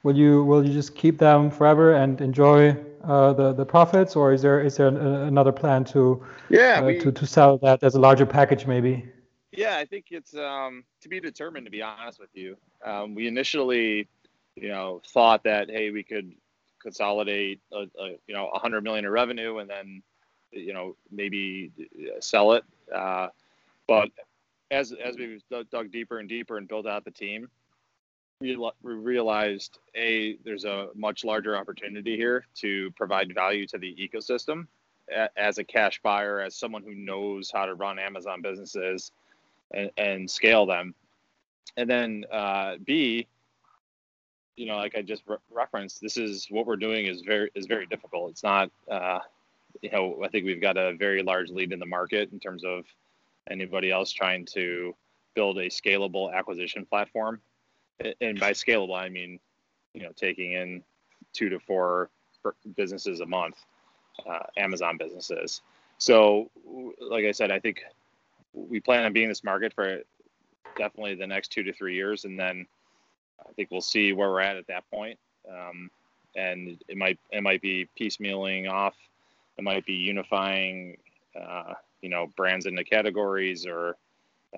will 0.03 0.15
you 0.15 0.43
will 0.43 0.65
you 0.65 0.73
just 0.73 0.95
keep 0.95 1.17
them 1.19 1.49
forever 1.51 1.93
and 1.93 2.19
enjoy 2.21 2.75
uh, 3.03 3.33
the 3.33 3.53
the 3.53 3.65
profits, 3.65 4.15
or 4.15 4.33
is 4.33 4.41
there 4.41 4.59
is 4.61 4.77
there 4.77 4.87
an, 4.87 4.97
another 4.97 5.51
plan 5.51 5.83
to 5.85 6.23
Yeah, 6.49 6.81
uh, 6.81 6.93
to 6.93 7.11
to 7.11 7.25
sell 7.27 7.57
that 7.59 7.83
as 7.83 7.95
a 7.95 7.99
larger 7.99 8.25
package 8.25 8.65
maybe? 8.65 9.05
yeah, 9.51 9.77
I 9.77 9.85
think 9.85 10.07
it's 10.11 10.35
um, 10.35 10.83
to 11.01 11.09
be 11.09 11.19
determined. 11.19 11.65
To 11.65 11.71
be 11.71 11.81
honest 11.81 12.19
with 12.19 12.29
you, 12.33 12.57
um, 12.83 13.15
we 13.15 13.27
initially, 13.27 14.07
you 14.55 14.69
know, 14.69 15.01
thought 15.07 15.43
that 15.43 15.69
hey, 15.69 15.91
we 15.91 16.03
could 16.03 16.33
consolidate, 16.81 17.59
a, 17.71 17.87
a, 17.99 18.09
you 18.27 18.33
know, 18.33 18.49
a 18.49 18.59
hundred 18.59 18.83
million 18.83 19.05
in 19.05 19.11
revenue, 19.11 19.57
and 19.57 19.69
then, 19.69 20.01
you 20.51 20.73
know, 20.73 20.95
maybe 21.11 21.71
uh, 21.81 22.19
sell 22.19 22.53
it. 22.53 22.63
Uh, 22.93 23.27
but 23.87 24.09
as 24.71 24.93
as 24.93 25.15
we 25.17 25.41
dug, 25.49 25.91
deeper 25.91 26.19
and 26.19 26.29
deeper 26.29 26.57
and 26.57 26.67
built 26.67 26.87
out 26.87 27.05
the 27.05 27.11
team, 27.11 27.49
we 28.39 28.57
realized 28.81 29.79
a 29.95 30.37
there's 30.43 30.65
a 30.65 30.89
much 30.95 31.23
larger 31.23 31.55
opportunity 31.57 32.15
here 32.15 32.45
to 32.55 32.91
provide 32.91 33.33
value 33.33 33.65
to 33.67 33.77
the 33.77 33.95
ecosystem 33.95 34.67
as 35.37 35.57
a 35.57 35.63
cash 35.63 36.01
buyer, 36.01 36.41
as 36.41 36.55
someone 36.55 36.83
who 36.83 36.95
knows 36.95 37.51
how 37.51 37.65
to 37.65 37.75
run 37.75 37.99
Amazon 37.99 38.41
businesses 38.41 39.11
and, 39.71 39.91
and 39.97 40.29
scale 40.29 40.65
them. 40.65 40.95
And 41.77 41.89
then 41.89 42.25
uh, 42.31 42.75
B, 42.83 43.27
you 44.55 44.65
know, 44.65 44.77
like 44.77 44.95
I 44.97 45.01
just 45.01 45.23
re- 45.27 45.37
referenced, 45.51 46.01
this 46.01 46.17
is 46.17 46.47
what 46.49 46.65
we're 46.65 46.75
doing 46.75 47.05
is 47.05 47.21
very 47.21 47.51
is 47.55 47.65
very 47.67 47.85
difficult. 47.85 48.31
It's 48.31 48.43
not, 48.43 48.71
uh, 48.89 49.19
you 49.81 49.91
know, 49.91 50.21
I 50.23 50.27
think 50.29 50.45
we've 50.45 50.61
got 50.61 50.77
a 50.77 50.95
very 50.95 51.21
large 51.21 51.49
lead 51.49 51.71
in 51.71 51.79
the 51.79 51.85
market 51.85 52.31
in 52.31 52.39
terms 52.39 52.63
of 52.63 52.85
anybody 53.49 53.91
else 53.91 54.11
trying 54.11 54.45
to 54.45 54.95
build 55.35 55.57
a 55.57 55.67
scalable 55.67 56.33
acquisition 56.33 56.85
platform. 56.85 57.41
And 58.21 58.39
by 58.39 58.51
scalable, 58.51 58.97
I 58.97 59.09
mean, 59.09 59.39
you 59.93 60.03
know, 60.03 60.11
taking 60.15 60.53
in 60.53 60.83
two 61.33 61.49
to 61.49 61.59
four 61.59 62.09
businesses 62.75 63.21
a 63.21 63.25
month, 63.25 63.57
uh, 64.27 64.39
Amazon 64.57 64.97
businesses. 64.97 65.61
So, 65.97 66.49
like 66.99 67.25
I 67.25 67.31
said, 67.31 67.51
I 67.51 67.59
think 67.59 67.83
we 68.53 68.79
plan 68.79 69.05
on 69.05 69.13
being 69.13 69.25
in 69.25 69.29
this 69.29 69.43
market 69.43 69.73
for 69.73 70.01
definitely 70.77 71.15
the 71.15 71.27
next 71.27 71.51
two 71.51 71.63
to 71.63 71.73
three 71.73 71.95
years, 71.95 72.25
and 72.25 72.37
then 72.37 72.65
I 73.39 73.51
think 73.53 73.69
we'll 73.71 73.81
see 73.81 74.13
where 74.13 74.29
we're 74.29 74.41
at 74.41 74.57
at 74.57 74.67
that 74.67 74.89
point. 74.91 75.17
Um, 75.49 75.89
and 76.35 76.77
it 76.87 76.97
might 76.97 77.17
it 77.31 77.43
might 77.43 77.61
be 77.61 77.87
piecemealing 77.99 78.69
off, 78.69 78.95
it 79.57 79.63
might 79.63 79.85
be 79.85 79.93
unifying, 79.93 80.97
uh, 81.39 81.73
you 82.05 82.11
know, 82.11 82.27
brands 82.37 82.67
into 82.67 82.83
categories 82.83 83.65
or 83.65 83.97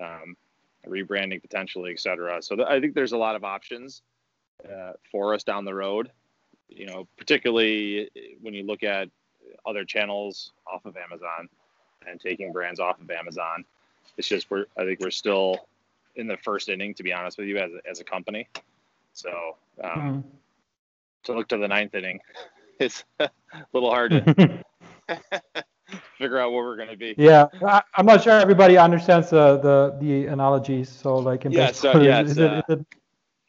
um, 0.00 0.36
rebranding 0.86 1.40
potentially, 1.40 1.92
et 1.92 2.00
cetera. 2.00 2.42
So 2.42 2.56
th- 2.56 2.68
I 2.68 2.78
think 2.80 2.94
there's 2.94 3.12
a 3.12 3.18
lot 3.18 3.36
of 3.36 3.44
options 3.44 4.02
uh, 4.70 4.92
for 5.10 5.34
us 5.34 5.42
down 5.44 5.64
the 5.64 5.74
road. 5.74 6.10
You 6.68 6.86
know, 6.86 7.08
particularly 7.16 8.10
when 8.42 8.52
you 8.54 8.64
look 8.64 8.82
at 8.82 9.08
other 9.66 9.84
channels 9.84 10.52
off 10.72 10.84
of 10.84 10.96
Amazon 10.96 11.48
and 12.06 12.20
taking 12.20 12.52
brands 12.52 12.80
off 12.80 13.00
of 13.00 13.10
Amazon. 13.10 13.64
It's 14.18 14.28
just 14.28 14.50
we're 14.50 14.66
I 14.78 14.84
think 14.84 15.00
we're 15.00 15.10
still 15.10 15.66
in 16.16 16.26
the 16.28 16.36
first 16.38 16.68
inning, 16.68 16.94
to 16.94 17.02
be 17.02 17.12
honest 17.14 17.38
with 17.38 17.48
you, 17.48 17.58
as 17.58 17.70
a, 17.72 17.90
as 17.90 18.00
a 18.00 18.04
company. 18.04 18.46
So 19.14 19.30
um, 19.82 19.90
Mm. 19.90 20.24
to 21.24 21.32
look 21.32 21.48
to 21.48 21.56
the 21.56 21.68
ninth 21.68 21.94
inning, 21.94 22.20
it's 22.78 23.04
a 23.20 23.30
little 23.72 23.90
hard 23.90 24.10
to 24.12 24.24
figure 26.18 26.38
out 26.38 26.52
where 26.52 26.64
we're 26.64 26.76
going 26.76 26.90
to 26.90 26.96
be. 26.96 27.14
yeah, 27.16 27.46
I, 27.66 27.82
I'm 27.94 28.04
not 28.04 28.22
sure 28.22 28.32
everybody 28.32 28.76
understands 28.76 29.30
the 29.30 29.58
the, 29.58 29.96
the 30.00 30.26
analogies. 30.26 30.88
So 30.88 31.16
like 31.16 31.44
in 31.44 31.52
Yeah, 31.52 31.72
so, 31.72 31.92
baseball, 31.92 32.04
yeah, 32.04 32.22
is, 32.22 32.38
it, 32.38 32.50
uh, 32.50 32.62
is 32.68 32.78
it 32.78 32.86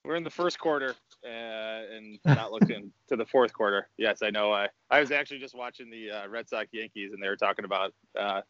We're 0.06 0.16
in 0.16 0.24
the 0.24 0.30
first 0.30 0.60
quarter 0.60 0.96
uh, 1.26 1.28
and 1.28 2.20
not 2.26 2.52
looking 2.52 2.92
to 3.10 3.16
the 3.16 3.26
fourth 3.26 3.52
quarter. 3.54 3.90
Yes, 3.98 4.22
I 4.22 4.30
know. 4.30 4.54
I 4.54 4.68
I 4.90 5.00
was 5.00 5.12
actually 5.12 5.40
just 5.40 5.56
watching 5.56 5.90
the 5.90 6.12
uh, 6.12 6.28
Red 6.28 6.48
Sox 6.48 6.70
Yankees, 6.72 7.12
and 7.14 7.22
they 7.22 7.28
were 7.28 7.36
talking 7.36 7.66
about 7.66 7.94
uh, 8.18 8.42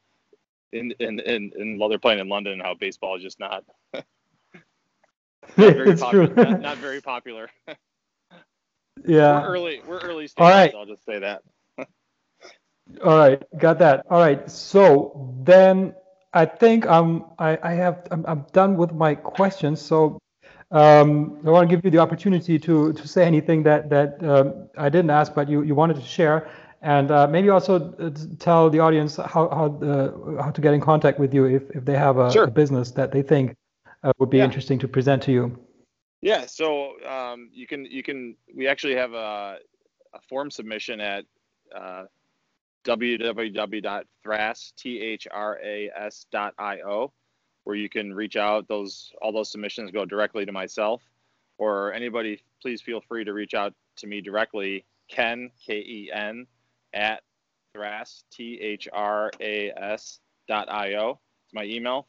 in, 0.74 0.92
in 1.00 1.20
in 1.20 1.52
in 1.58 1.80
while 1.80 1.90
they're 1.90 1.98
playing 1.98 2.20
in 2.20 2.30
London 2.30 2.60
how 2.60 2.74
baseball 2.76 3.16
is 3.16 3.24
just 3.24 3.40
not 3.40 3.64
not 3.94 4.06
very 5.56 5.92
it's 5.92 6.02
true. 6.02 6.28
popular. 6.28 6.52
Not, 6.52 6.62
not 6.62 6.78
very 6.78 7.02
popular. 7.02 7.50
yeah. 9.06 9.42
We're 9.42 9.48
early. 9.48 9.82
We're 9.88 10.00
early 10.00 10.28
stages. 10.28 10.46
All 10.46 10.50
right. 10.50 10.74
I'll 10.76 10.86
just 10.86 11.06
say 11.06 11.20
that. 11.20 11.42
All 13.04 13.18
right, 13.18 13.42
got 13.58 13.80
that. 13.80 14.06
All 14.10 14.20
right, 14.20 14.50
so 14.50 15.42
then 15.44 15.94
I 16.34 16.46
think 16.46 16.88
I'm 16.88 17.26
I, 17.38 17.58
I 17.62 17.74
have 17.74 18.08
I'm, 18.12 18.26
I'm 18.28 18.46
done 18.52 18.78
with 18.78 18.92
my 18.94 19.16
questions. 19.16 19.82
So 19.82 20.20
um, 20.72 21.40
I 21.46 21.50
want 21.50 21.70
to 21.70 21.76
give 21.76 21.84
you 21.86 21.92
the 21.92 22.00
opportunity 22.00 22.60
to 22.60 22.94
to 22.94 23.08
say 23.08 23.26
anything 23.26 23.64
that 23.64 23.90
that 23.90 24.24
um, 24.24 24.70
I 24.78 24.90
didn't 24.90 25.12
ask, 25.12 25.34
but 25.34 25.50
you 25.50 25.62
you 25.64 25.76
wanted 25.76 25.96
to 25.98 26.06
share, 26.06 26.50
and 26.82 27.12
uh, 27.12 27.28
maybe 27.28 27.50
also 27.50 27.94
uh, 28.00 28.10
tell 28.40 28.70
the 28.70 28.80
audience 28.80 29.18
how 29.18 29.50
how 29.50 29.66
uh, 29.82 30.44
how 30.44 30.52
to 30.52 30.62
get 30.62 30.74
in 30.74 30.82
contact 30.82 31.20
with 31.20 31.34
you 31.34 31.46
if 31.46 31.70
if 31.72 31.86
they 31.86 31.96
have 31.96 32.18
a, 32.18 32.32
Sure. 32.32 32.46
a 32.46 32.52
business 32.52 32.92
that 32.92 33.12
they 33.12 33.22
think 33.22 33.56
uh, 34.04 34.12
would 34.20 34.30
be 34.30 34.38
Yeah. 34.38 34.46
interesting 34.46 34.80
to 34.80 34.88
present 34.88 35.24
to 35.24 35.32
you. 35.32 35.60
Yeah, 36.22 36.48
so 36.48 37.02
um, 37.08 37.50
you 37.54 37.66
can 37.66 37.86
you 37.86 38.04
can 38.04 38.36
we 38.56 38.68
actually 38.68 38.96
have 38.96 39.14
a, 39.14 39.58
a 40.14 40.20
form 40.28 40.52
submission 40.52 41.00
at 41.00 41.26
uh, 41.74 42.06
www.thras.io, 42.86 43.84
where 47.64 47.76
you 47.76 47.90
can 47.90 48.14
reach 48.14 48.36
out. 48.36 48.68
Those 48.68 49.12
all 49.22 49.32
those 49.32 49.52
submissions 49.52 49.92
go 49.92 50.06
directly 50.06 50.46
to 50.46 50.52
myself, 50.52 51.02
or 51.58 51.94
anybody. 51.94 52.42
Please 52.62 52.82
feel 52.82 53.02
free 53.02 53.24
to 53.24 53.34
reach 53.34 53.54
out 53.54 53.74
to 53.98 54.08
me 54.08 54.22
directly, 54.22 54.86
Ken 55.10 55.50
K 55.66 55.76
E 55.76 56.12
N 56.14 56.46
at 56.94 57.22
thras 57.76 58.24
t 58.32 58.60
h 58.60 58.88
r 58.92 59.32
a 59.40 59.72
s 59.72 60.20
dot 60.48 60.70
io. 60.72 61.20
It's 61.46 61.54
my 61.54 61.64
email. 61.64 62.08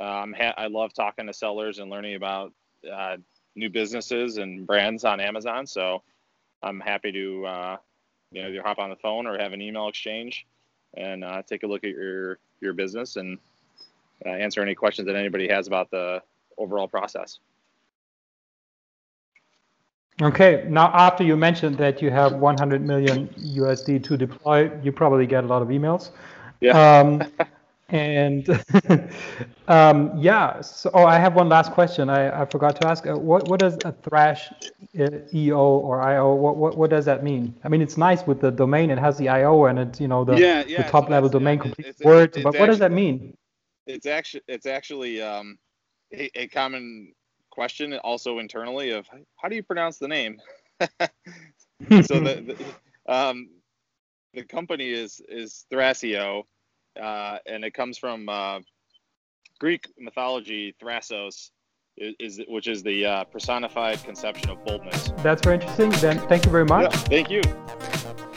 Um, 0.00 0.32
ha- 0.32 0.54
I 0.56 0.66
love 0.68 0.92
talking 0.94 1.26
to 1.26 1.32
sellers 1.32 1.78
and 1.78 1.90
learning 1.90 2.14
about 2.14 2.52
uh, 2.90 3.16
new 3.56 3.68
businesses 3.70 4.38
and 4.38 4.66
brands 4.66 5.04
on 5.04 5.20
Amazon. 5.20 5.66
So 5.66 6.02
I'm 6.62 6.80
happy 6.80 7.12
to 7.12 7.46
uh, 7.46 7.76
you 8.32 8.42
know 8.42 8.48
either 8.48 8.62
hop 8.62 8.78
on 8.78 8.90
the 8.90 8.96
phone 8.96 9.26
or 9.26 9.38
have 9.38 9.52
an 9.52 9.62
email 9.62 9.88
exchange 9.88 10.46
and 10.96 11.24
uh, 11.24 11.42
take 11.42 11.62
a 11.62 11.66
look 11.66 11.84
at 11.84 11.90
your 11.90 12.38
your 12.60 12.72
business 12.72 13.16
and 13.16 13.38
uh, 14.26 14.30
answer 14.30 14.60
any 14.60 14.74
questions 14.74 15.06
that 15.06 15.16
anybody 15.16 15.48
has 15.48 15.66
about 15.66 15.90
the 15.90 16.22
overall 16.56 16.88
process. 16.88 17.38
Okay, 20.20 20.64
now 20.68 20.90
after 20.94 21.22
you 21.22 21.36
mentioned 21.36 21.76
that 21.76 22.02
you 22.02 22.10
have 22.10 22.34
100 22.34 22.84
million 22.84 23.28
USD 23.38 24.02
to 24.02 24.16
deploy, 24.16 24.68
you 24.82 24.90
probably 24.90 25.26
get 25.26 25.44
a 25.44 25.46
lot 25.46 25.62
of 25.62 25.68
emails. 25.68 26.10
Yeah. 26.60 26.98
Um, 26.98 27.22
and 27.90 28.48
um, 29.68 30.12
yeah, 30.18 30.60
so 30.60 30.90
oh, 30.92 31.04
I 31.04 31.18
have 31.18 31.34
one 31.34 31.48
last 31.48 31.72
question. 31.72 32.10
I, 32.10 32.42
I 32.42 32.44
forgot 32.44 32.76
to 32.80 32.86
ask. 32.86 33.06
Uh, 33.06 33.16
what 33.16 33.48
what 33.48 33.60
does 33.60 33.78
a 33.84 33.92
thrash 33.92 34.50
uh, 34.98 35.08
EO 35.32 35.58
or 35.58 36.02
IO? 36.02 36.34
What, 36.34 36.56
what 36.56 36.76
what 36.76 36.90
does 36.90 37.06
that 37.06 37.24
mean? 37.24 37.54
I 37.64 37.68
mean, 37.68 37.80
it's 37.80 37.96
nice 37.96 38.26
with 38.26 38.40
the 38.40 38.50
domain. 38.50 38.90
It 38.90 38.98
has 38.98 39.16
the 39.16 39.28
IO 39.30 39.64
and 39.66 39.78
it's 39.78 40.00
you 40.00 40.08
know 40.08 40.24
the, 40.24 40.34
yeah, 40.34 40.64
yeah, 40.66 40.82
the 40.82 40.90
top 40.90 41.06
so 41.06 41.10
level 41.10 41.28
domain 41.30 41.58
complete 41.58 41.88
it's, 41.88 42.00
word. 42.02 42.34
It's, 42.34 42.44
but 42.44 42.58
what 42.58 42.66
does 42.66 42.78
that 42.80 42.92
mean? 42.92 43.36
It's 43.86 44.06
actually 44.06 44.42
it's 44.48 44.66
actually 44.66 45.22
um, 45.22 45.58
a, 46.12 46.30
a 46.38 46.48
common 46.48 47.12
question 47.50 47.94
also 47.98 48.38
internally 48.38 48.90
of 48.90 49.06
how 49.36 49.48
do 49.48 49.56
you 49.56 49.62
pronounce 49.62 49.96
the 49.98 50.08
name? 50.08 50.38
so 50.80 52.20
the, 52.20 52.54
the, 53.06 53.12
um, 53.12 53.48
the 54.34 54.44
company 54.44 54.90
is 54.90 55.22
is 55.26 55.64
Thrasio 55.72 56.44
uh, 56.98 57.38
and 57.46 57.64
it 57.64 57.74
comes 57.74 57.98
from 57.98 58.28
uh, 58.28 58.60
Greek 59.58 59.86
mythology. 59.98 60.74
Thrasos 60.82 61.50
is, 61.96 62.14
is 62.18 62.40
which 62.48 62.66
is 62.66 62.82
the 62.82 63.06
uh, 63.06 63.24
personified 63.24 64.02
conception 64.04 64.50
of 64.50 64.64
boldness. 64.64 65.12
That's 65.22 65.42
very 65.42 65.56
interesting. 65.56 65.90
Then 66.00 66.18
thank 66.28 66.44
you 66.44 66.50
very 66.50 66.64
much. 66.64 66.82
Yeah, 66.82 67.00
thank 67.08 67.30
you. 67.30 67.42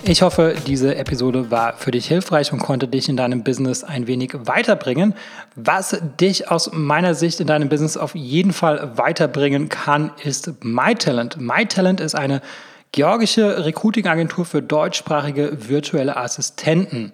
Ich 0.04 0.24
hoffe, 0.24 0.56
diese 0.66 0.96
Episode 0.96 1.52
war 1.52 1.74
für 1.74 1.92
dich 1.92 2.08
hilfreich 2.08 2.52
und 2.52 2.58
konnte 2.58 2.88
dich 2.88 3.08
in 3.08 3.18
deinem 3.18 3.44
Business 3.44 3.84
ein 3.84 4.08
wenig 4.08 4.32
weiterbringen. 4.34 5.14
Was 5.56 6.02
dich 6.20 6.50
aus 6.50 6.72
meiner 6.74 7.14
Sicht 7.14 7.40
in 7.40 7.46
deinem 7.46 7.70
Business 7.70 7.98
auf 7.98 8.16
jeden 8.16 8.52
Fall 8.52 8.98
weiterbringen 8.98 9.70
kann, 9.70 10.12
ist 10.24 10.64
MyTalent. 10.64 11.38
MyTalent 11.40 12.02
ist 12.02 12.16
eine 12.16 12.42
georgische 12.92 13.64
Recruiting-Agentur 13.64 14.46
für 14.46 14.64
deutschsprachige 14.64 15.70
virtuelle 15.70 16.18
Assistenten. 16.18 17.14